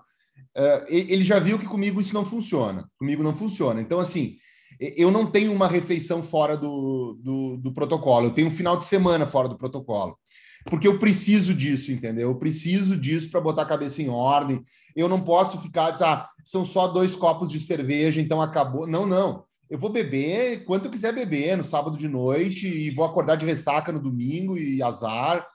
[0.55, 2.87] Uh, ele já viu que comigo isso não funciona.
[2.97, 3.81] Comigo não funciona.
[3.81, 4.37] Então, assim,
[4.79, 8.85] eu não tenho uma refeição fora do, do, do, protocolo, eu tenho um final de
[8.85, 10.17] semana fora do protocolo.
[10.65, 12.29] Porque eu preciso disso, entendeu?
[12.29, 14.61] Eu preciso disso para botar a cabeça em ordem.
[14.95, 18.85] Eu não posso ficar, ah, são só dois copos de cerveja, então acabou.
[18.85, 19.45] Não, não.
[19.69, 23.45] Eu vou beber quanto eu quiser beber no sábado de noite e vou acordar de
[23.45, 25.45] ressaca no domingo e azar.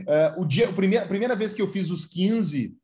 [0.00, 2.74] Uh, o dia, a primeira, a primeira vez que eu fiz os 15,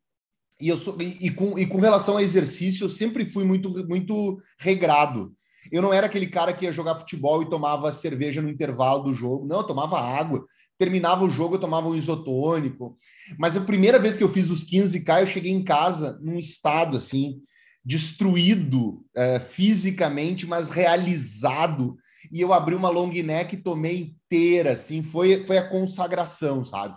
[0.61, 3.85] e, eu sou, e, e, com, e com relação a exercício, eu sempre fui muito,
[3.87, 5.33] muito regrado.
[5.71, 9.13] Eu não era aquele cara que ia jogar futebol e tomava cerveja no intervalo do
[9.13, 9.47] jogo.
[9.47, 10.45] Não, eu tomava água.
[10.77, 12.97] Terminava o jogo, eu tomava um isotônico.
[13.37, 16.97] Mas a primeira vez que eu fiz os 15K, eu cheguei em casa num estado
[16.97, 17.41] assim,
[17.83, 21.95] destruído é, fisicamente, mas realizado.
[22.31, 26.95] E eu abri uma long neck e tomei inteira, assim, foi, foi a consagração, sabe?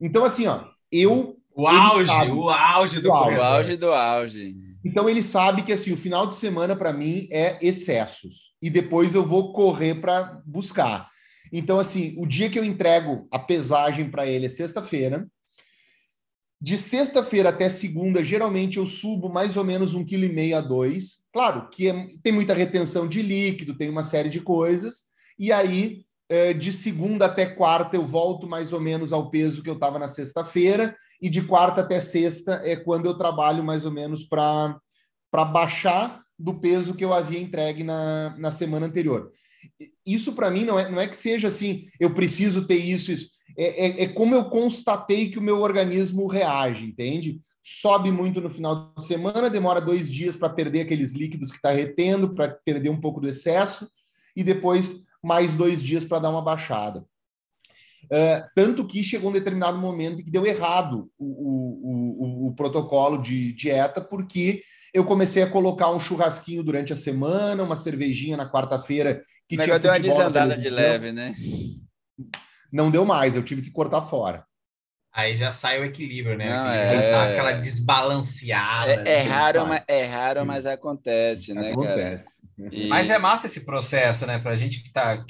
[0.00, 1.36] Então, assim, ó, eu.
[1.54, 4.54] O auge, sabe, o auge do o auge do auge.
[4.84, 9.14] Então ele sabe que assim o final de semana para mim é excessos e depois
[9.14, 11.08] eu vou correr para buscar.
[11.52, 15.26] Então assim, o dia que eu entrego a pesagem para ele é sexta-feira.
[16.60, 20.60] De sexta-feira até segunda, geralmente eu subo mais ou menos um quilo e meio a
[20.60, 21.20] dois.
[21.32, 25.04] Claro que é, tem muita retenção de líquido, tem uma série de coisas.
[25.38, 29.70] E aí, é, de segunda até quarta, eu volto mais ou menos ao peso que
[29.70, 33.90] eu estava na sexta-feira e de quarta até sexta é quando eu trabalho mais ou
[33.90, 34.80] menos para
[35.32, 39.30] baixar do peso que eu havia entregue na, na semana anterior.
[40.06, 43.30] Isso para mim não é, não é que seja assim, eu preciso ter isso, isso.
[43.56, 47.40] É, é, é, como eu constatei que o meu organismo reage, entende?
[47.60, 51.70] Sobe muito no final de semana, demora dois dias para perder aqueles líquidos que está
[51.70, 53.90] retendo, para perder um pouco do excesso,
[54.36, 57.04] e depois mais dois dias para dar uma baixada.
[58.04, 63.20] Uh, tanto que chegou um determinado momento que deu errado o, o, o, o, protocolo
[63.20, 64.62] de dieta, porque
[64.94, 69.62] eu comecei a colocar um churrasquinho durante a semana, uma cervejinha na quarta-feira que o
[69.62, 71.34] tinha deu uma desandada de leve, né?
[72.72, 74.44] Não deu mais, eu tive que cortar fora.
[75.12, 76.48] Aí já sai o equilíbrio, né?
[76.48, 77.32] Não, é...
[77.32, 79.08] aquela desbalanceada.
[79.08, 82.38] É, é raro, mas, é raro, mas acontece, né, acontece.
[82.56, 82.74] cara?
[82.74, 82.88] E...
[82.88, 84.38] Mas é massa esse processo, né?
[84.38, 85.24] Para a gente que está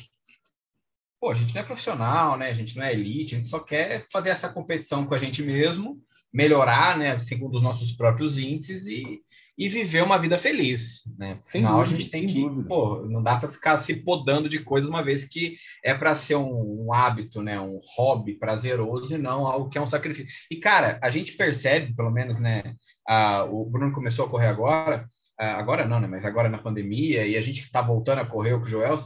[1.20, 2.48] pô, a gente não é profissional, né?
[2.50, 5.42] A gente não é elite, a gente só quer fazer essa competição com a gente
[5.42, 6.00] mesmo,
[6.32, 9.22] melhorar, né, segundo os nossos próprios índices e,
[9.56, 11.40] e viver uma vida feliz, né?
[11.44, 12.68] Afinal, dúvida, a gente tem que, dúvida.
[12.68, 16.36] pô, não dá para ficar se podando de coisas uma vez que é para ser
[16.36, 20.34] um, um, hábito, né, um hobby prazeroso e não algo que é um sacrifício.
[20.50, 22.74] E cara, a gente percebe, pelo menos, né,
[23.06, 25.06] a, o Bruno começou a correr agora,
[25.38, 28.56] a, agora não, né, mas agora na pandemia e a gente está voltando a correr
[28.58, 28.98] com o Joel,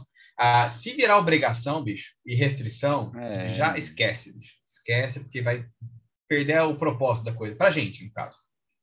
[0.45, 3.47] ah, se virar obrigação, bicho, e restrição, é.
[3.47, 4.55] já esquece, bicho.
[4.67, 5.65] Esquece, porque vai
[6.27, 7.55] perder o propósito da coisa.
[7.55, 8.37] Pra gente, no caso.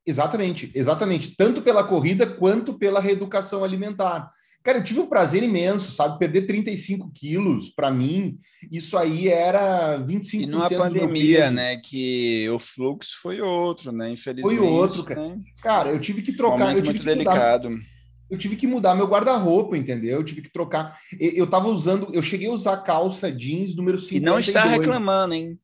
[0.06, 1.34] Exatamente, exatamente.
[1.36, 4.30] Tanto pela corrida quanto pela reeducação alimentar.
[4.62, 6.18] Cara, eu tive um prazer imenso, sabe?
[6.18, 8.38] Perder 35 quilos, para mim,
[8.72, 11.76] isso aí era 25% E numa pandemia, né?
[11.76, 14.11] Que o fluxo foi outro, né?
[14.11, 14.56] Infelizmente.
[14.56, 15.28] Foi outro, cara.
[15.28, 15.36] Né?
[15.62, 16.68] Cara, eu tive que trocar.
[16.68, 17.68] Um eu tive muito que delicado.
[17.68, 17.99] Mudar
[18.30, 20.18] eu tive que mudar meu guarda-roupa, entendeu?
[20.18, 20.98] Eu tive que trocar.
[21.18, 24.22] Eu tava usando, eu cheguei a usar calça jeans número 52.
[24.22, 25.58] E não está reclamando, hein?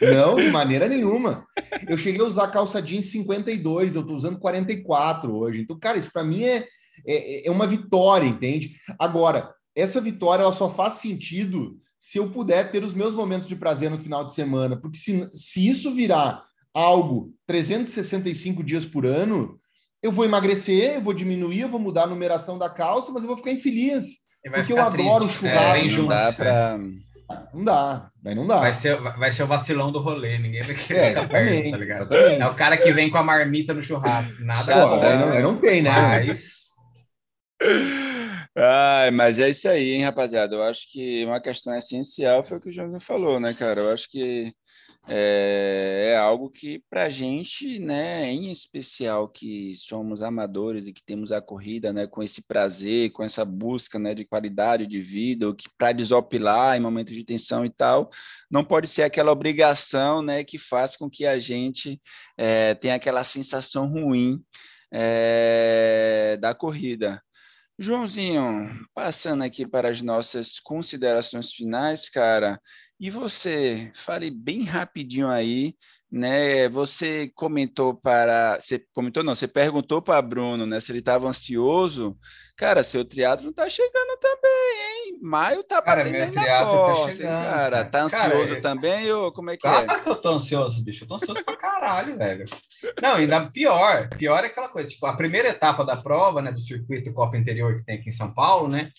[0.00, 1.44] Não, de maneira nenhuma.
[1.88, 5.60] Eu cheguei a usar calça jeans 52, eu tô usando 44 hoje.
[5.60, 6.66] Então, cara, isso para mim é,
[7.06, 8.74] é, é uma vitória, entende?
[8.98, 13.56] Agora, essa vitória ela só faz sentido se eu puder ter os meus momentos de
[13.56, 19.58] prazer no final de semana, porque se, se isso virar algo 365 dias por ano,
[20.02, 23.28] eu vou emagrecer, eu vou diminuir, eu vou mudar a numeração da calça, mas eu
[23.28, 24.18] vou ficar infeliz.
[24.44, 25.46] Porque eu adoro o churrasco.
[25.46, 26.78] É, não dá para
[27.52, 28.60] Não dá, aí não dá.
[28.60, 31.76] Vai ser, vai ser o vacilão do rolê, ninguém vai querer É, ficar perto, tá
[31.76, 32.14] ligado?
[32.14, 34.32] É o cara que vem com a marmita no churrasco.
[34.40, 35.90] Nada Pô, contra, aí, não, aí não tem, né?
[35.90, 36.68] mas
[38.56, 40.54] Ai, mas é isso aí, hein, rapaziada.
[40.54, 43.82] Eu acho que uma questão essencial foi o que o João falou, né, cara?
[43.82, 44.52] Eu acho que
[45.08, 51.02] é, é algo que, para a gente, né, em especial que somos amadores e que
[51.02, 55.54] temos a corrida, né, com esse prazer, com essa busca, né, de qualidade de vida,
[55.54, 58.10] que para desopilar em momentos de tensão e tal,
[58.50, 62.00] não pode ser aquela obrigação, né, que faz com que a gente
[62.36, 64.42] é, tenha aquela sensação ruim
[64.92, 67.22] é, da corrida.
[67.78, 72.60] Joãozinho, passando aqui para as nossas considerações finais, cara,
[72.98, 75.76] e você, fale bem rapidinho aí,
[76.10, 76.68] né?
[76.70, 82.18] Você comentou para, você comentou não, você perguntou para Bruno, né, se ele estava ansioso.
[82.56, 84.80] Cara, seu triatlo tá chegando também,
[85.12, 85.18] hein?
[85.22, 87.50] Maio tá Cara, batendo meu triatlo tá porta, chegando, cara.
[87.52, 87.84] cara.
[87.84, 89.70] Tá Cara, ansioso é- também ou como é que é?
[89.84, 91.04] Claro que eu tô ansioso, bicho.
[91.04, 91.56] Eu tô ansioso pra
[91.88, 92.44] caralho, velho.
[93.02, 94.08] Não, ainda pior.
[94.10, 97.76] Pior é aquela coisa, tipo, a primeira etapa da prova, né, do circuito Copa Interior
[97.76, 98.92] que tem aqui em São Paulo, né,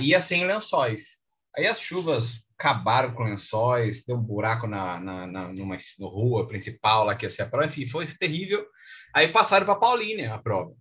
[0.00, 1.20] ia sem lençóis.
[1.56, 6.46] Aí as chuvas acabaram com lençóis, deu um buraco na, na, na numa na rua
[6.48, 8.66] principal lá que ia ser a prova, enfim, foi terrível.
[9.14, 10.72] Aí passaram para Paulínia a prova,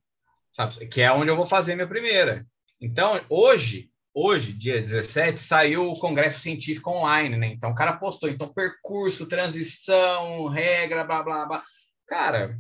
[0.52, 0.88] sabe?
[0.88, 2.45] Que é onde eu vou fazer minha primeira.
[2.80, 7.47] Então, hoje, hoje, dia 17, saiu o Congresso Científico Online, né?
[7.47, 11.64] Então, o cara postou, então, percurso, transição, regra, blá, blá, blá.
[12.07, 12.57] Cara,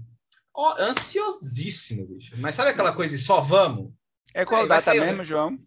[0.55, 2.35] ó, ansiosíssimo, bicho.
[2.37, 3.91] Mas sabe aquela coisa de só vamos?
[4.33, 5.57] É qual Aí vai data sair, mesmo, João?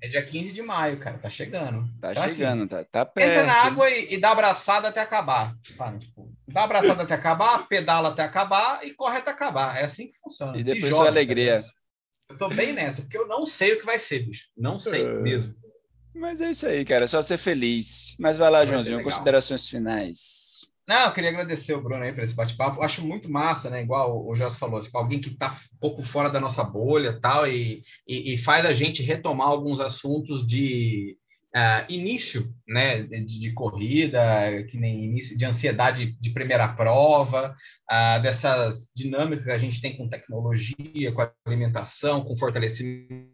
[0.00, 1.88] É dia 15 de maio, cara, tá chegando.
[2.00, 3.30] Tá assim, chegando, tá, tá perto.
[3.30, 5.98] Entra na água e, e dá abraçada até acabar, sabe?
[5.98, 9.76] Tipo, dá abraçada até acabar, pedala até acabar e corre até acabar.
[9.76, 10.56] É assim que funciona.
[10.56, 11.62] E depois joga, alegria.
[11.62, 11.77] cara.
[12.30, 14.48] Eu tô bem nessa, porque eu não sei o que vai ser, bicho.
[14.56, 15.12] Não sei É.
[15.20, 15.54] mesmo.
[16.14, 17.04] Mas é isso aí, cara.
[17.04, 18.16] É só ser feliz.
[18.18, 19.02] Mas vai lá, Vai Joãozinho.
[19.02, 20.66] Considerações finais.
[20.86, 22.82] Não, eu queria agradecer o Bruno aí por esse bate-papo.
[22.82, 23.82] Acho muito massa, né?
[23.82, 27.46] Igual o Jorge falou, tipo, alguém que está um pouco fora da nossa bolha tal,
[27.46, 31.16] e, e, e faz a gente retomar alguns assuntos de
[31.54, 34.20] ah, início né, de, de corrida,
[34.68, 37.54] que nem início de ansiedade de primeira prova,
[37.88, 43.28] ah, dessas dinâmicas que a gente tem com tecnologia, com alimentação, com fortalecimento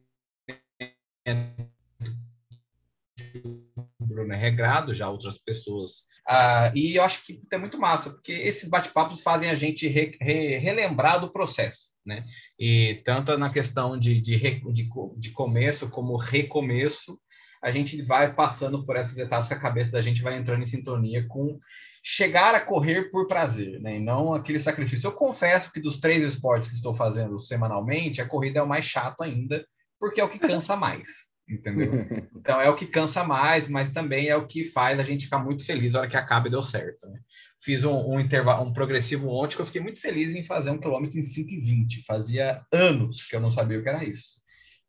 [3.98, 6.04] Bruno é regrado, já outras pessoas.
[6.26, 10.16] Ah, e eu acho que é muito massa, porque esses bate-papos fazem a gente re-
[10.20, 12.24] re- relembrar do processo, né?
[12.58, 17.18] E tanto na questão de, de, de, de começo como recomeço,
[17.64, 20.66] a gente vai passando por essas etapas que a cabeça da gente vai entrando em
[20.66, 21.58] sintonia com
[22.02, 23.96] chegar a correr por prazer, né?
[23.96, 25.06] E não aquele sacrifício.
[25.06, 28.84] Eu confesso que dos três esportes que estou fazendo semanalmente, a corrida é o mais
[28.84, 29.66] chato ainda,
[29.98, 31.08] porque é o que cansa mais,
[31.48, 31.90] entendeu?
[32.36, 35.38] Então é o que cansa mais, mas também é o que faz a gente ficar
[35.38, 37.06] muito feliz na hora que acaba e deu certo.
[37.06, 37.18] Né?
[37.58, 40.78] Fiz um, um intervalo, um progressivo ontem que eu fiquei muito feliz em fazer um
[40.78, 42.04] quilômetro em 5,20.
[42.06, 44.43] Fazia anos que eu não sabia o que era isso.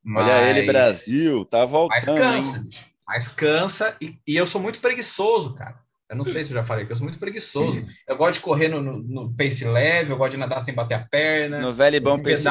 [0.07, 1.45] Olha ele, Mas- Brasil.
[1.45, 1.71] Tá Mas
[2.05, 2.63] voltando, cansa, hein?
[2.63, 2.85] bicho.
[3.07, 5.75] Mas cansa e, e eu sou muito preguiçoso, cara.
[6.09, 7.83] Eu não sei se eu já falei que eu sou muito preguiçoso.
[8.07, 10.93] Eu gosto de correr no, no, no pace leve, eu gosto de nadar sem bater
[10.95, 11.59] a perna.
[11.59, 12.43] No velho e bom Eu Pace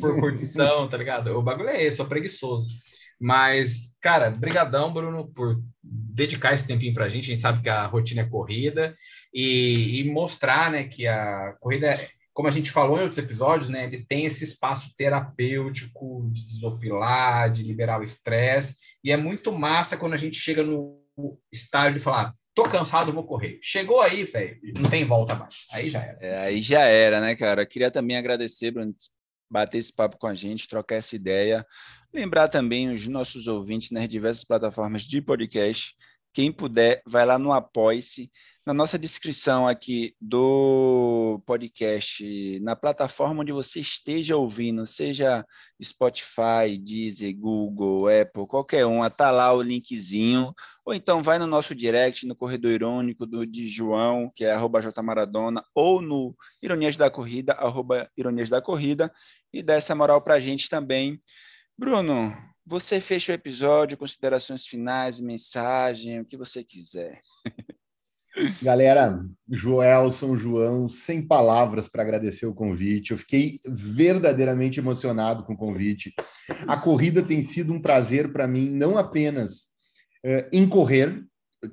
[0.00, 1.36] por curtição, tá ligado?
[1.36, 2.68] O bagulho é esse, sou preguiçoso.
[3.20, 7.24] Mas, cara, brigadão, Bruno, por dedicar esse tempinho pra gente.
[7.24, 8.96] A gente sabe que a rotina é corrida
[9.32, 13.68] e, e mostrar, né, que a corrida, é- como a gente falou em outros episódios,
[13.68, 18.76] né, ele tem esse espaço terapêutico de desopilar, de liberar o estresse.
[19.04, 20.98] E é muito massa quando a gente chega no
[21.52, 23.58] estágio de falar, tô cansado, vou correr.
[23.62, 25.66] Chegou aí, velho, não tem volta mais.
[25.72, 26.18] Aí já era.
[26.20, 27.66] É, aí já era, né, cara?
[27.66, 28.94] Queria também agradecer, Bruno,
[29.50, 31.66] bater esse papo com a gente, trocar essa ideia.
[32.12, 35.94] Lembrar também os nossos ouvintes nas diversas plataformas de podcast.
[36.32, 38.30] Quem puder, vai lá no Apoie-se.
[38.64, 45.44] Na nossa descrição aqui do podcast, na plataforma onde você esteja ouvindo, seja
[45.82, 50.54] Spotify, Deezer, Google, Apple, qualquer uma, tá lá o linkzinho.
[50.84, 54.80] Ou então vai no nosso direct, no Corredor Irônico do de João, que é arroba
[54.80, 56.32] jmaradona, ou no
[56.62, 59.12] Ironias da Corrida, arroba Ironias da Corrida,
[59.52, 61.20] e dá essa moral pra gente também.
[61.76, 62.32] Bruno,
[62.64, 67.20] você fecha o episódio, considerações finais, mensagem, o que você quiser.
[68.62, 73.10] Galera, Joelson, João, sem palavras para agradecer o convite.
[73.10, 76.12] Eu fiquei verdadeiramente emocionado com o convite.
[76.66, 79.66] A corrida tem sido um prazer para mim, não apenas
[80.24, 81.24] eh, em correr,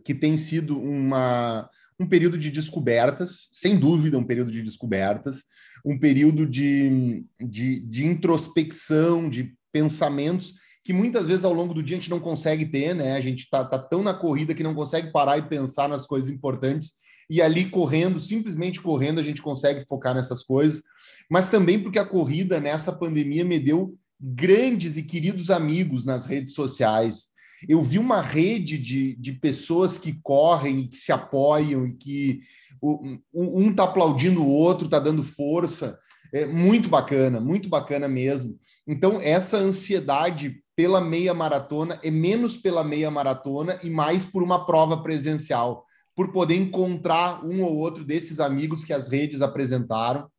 [0.04, 5.44] que tem sido uma, um período de descobertas, sem dúvida, um período de descobertas,
[5.86, 10.54] um período de, de, de introspecção, de pensamentos
[10.90, 13.14] que muitas vezes ao longo do dia a gente não consegue ter, né?
[13.14, 16.32] A gente tá, tá tão na corrida que não consegue parar e pensar nas coisas
[16.32, 16.94] importantes.
[17.30, 20.82] E ali correndo, simplesmente correndo, a gente consegue focar nessas coisas.
[21.30, 26.56] Mas também porque a corrida nessa pandemia me deu grandes e queridos amigos nas redes
[26.56, 27.28] sociais.
[27.68, 32.42] Eu vi uma rede de, de pessoas que correm e que se apoiam e que
[33.32, 36.00] um está aplaudindo o outro, está dando força.
[36.34, 38.58] É muito bacana, muito bacana mesmo.
[38.88, 44.66] Então, essa ansiedade pela meia maratona é menos pela meia maratona e mais por uma
[44.66, 50.32] prova presencial, por poder encontrar um ou outro desses amigos que as redes apresentaram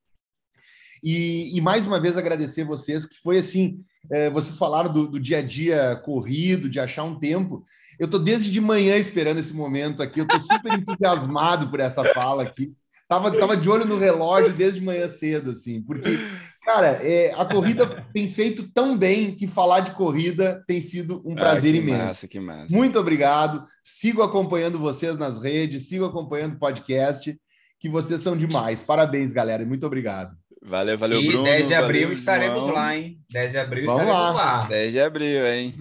[1.02, 5.20] e, e, mais uma vez agradecer vocês, que foi assim: é, vocês falaram do, do,
[5.20, 7.62] dia a dia corrido, de achar um tempo.
[7.98, 12.02] Eu estou desde de manhã esperando esse momento aqui, eu estou super entusiasmado por essa
[12.14, 12.72] fala aqui.
[13.08, 16.18] Tava, tava de olho no relógio desde manhã cedo, assim, porque,
[16.62, 21.34] cara, é, a corrida tem feito tão bem que falar de corrida tem sido um
[21.34, 22.04] prazer ah, imenso.
[22.04, 22.74] Massa, que massa.
[22.74, 23.64] Muito obrigado.
[23.82, 27.36] Sigo acompanhando vocês nas redes, sigo acompanhando o podcast,
[27.78, 28.82] que vocês são demais.
[28.82, 30.36] Parabéns, galera, e muito obrigado.
[30.62, 31.44] Valeu, valeu, e Bruno.
[31.44, 32.72] 10 de abril valeu, estaremos João.
[32.74, 33.18] lá, hein?
[33.30, 34.60] 10 de abril Vamos estaremos lá.
[34.60, 34.66] lá.
[34.66, 35.74] 10 de abril, hein?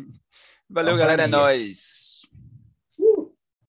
[0.69, 1.23] Valeu, Vamos galera.
[1.23, 1.98] É nóis.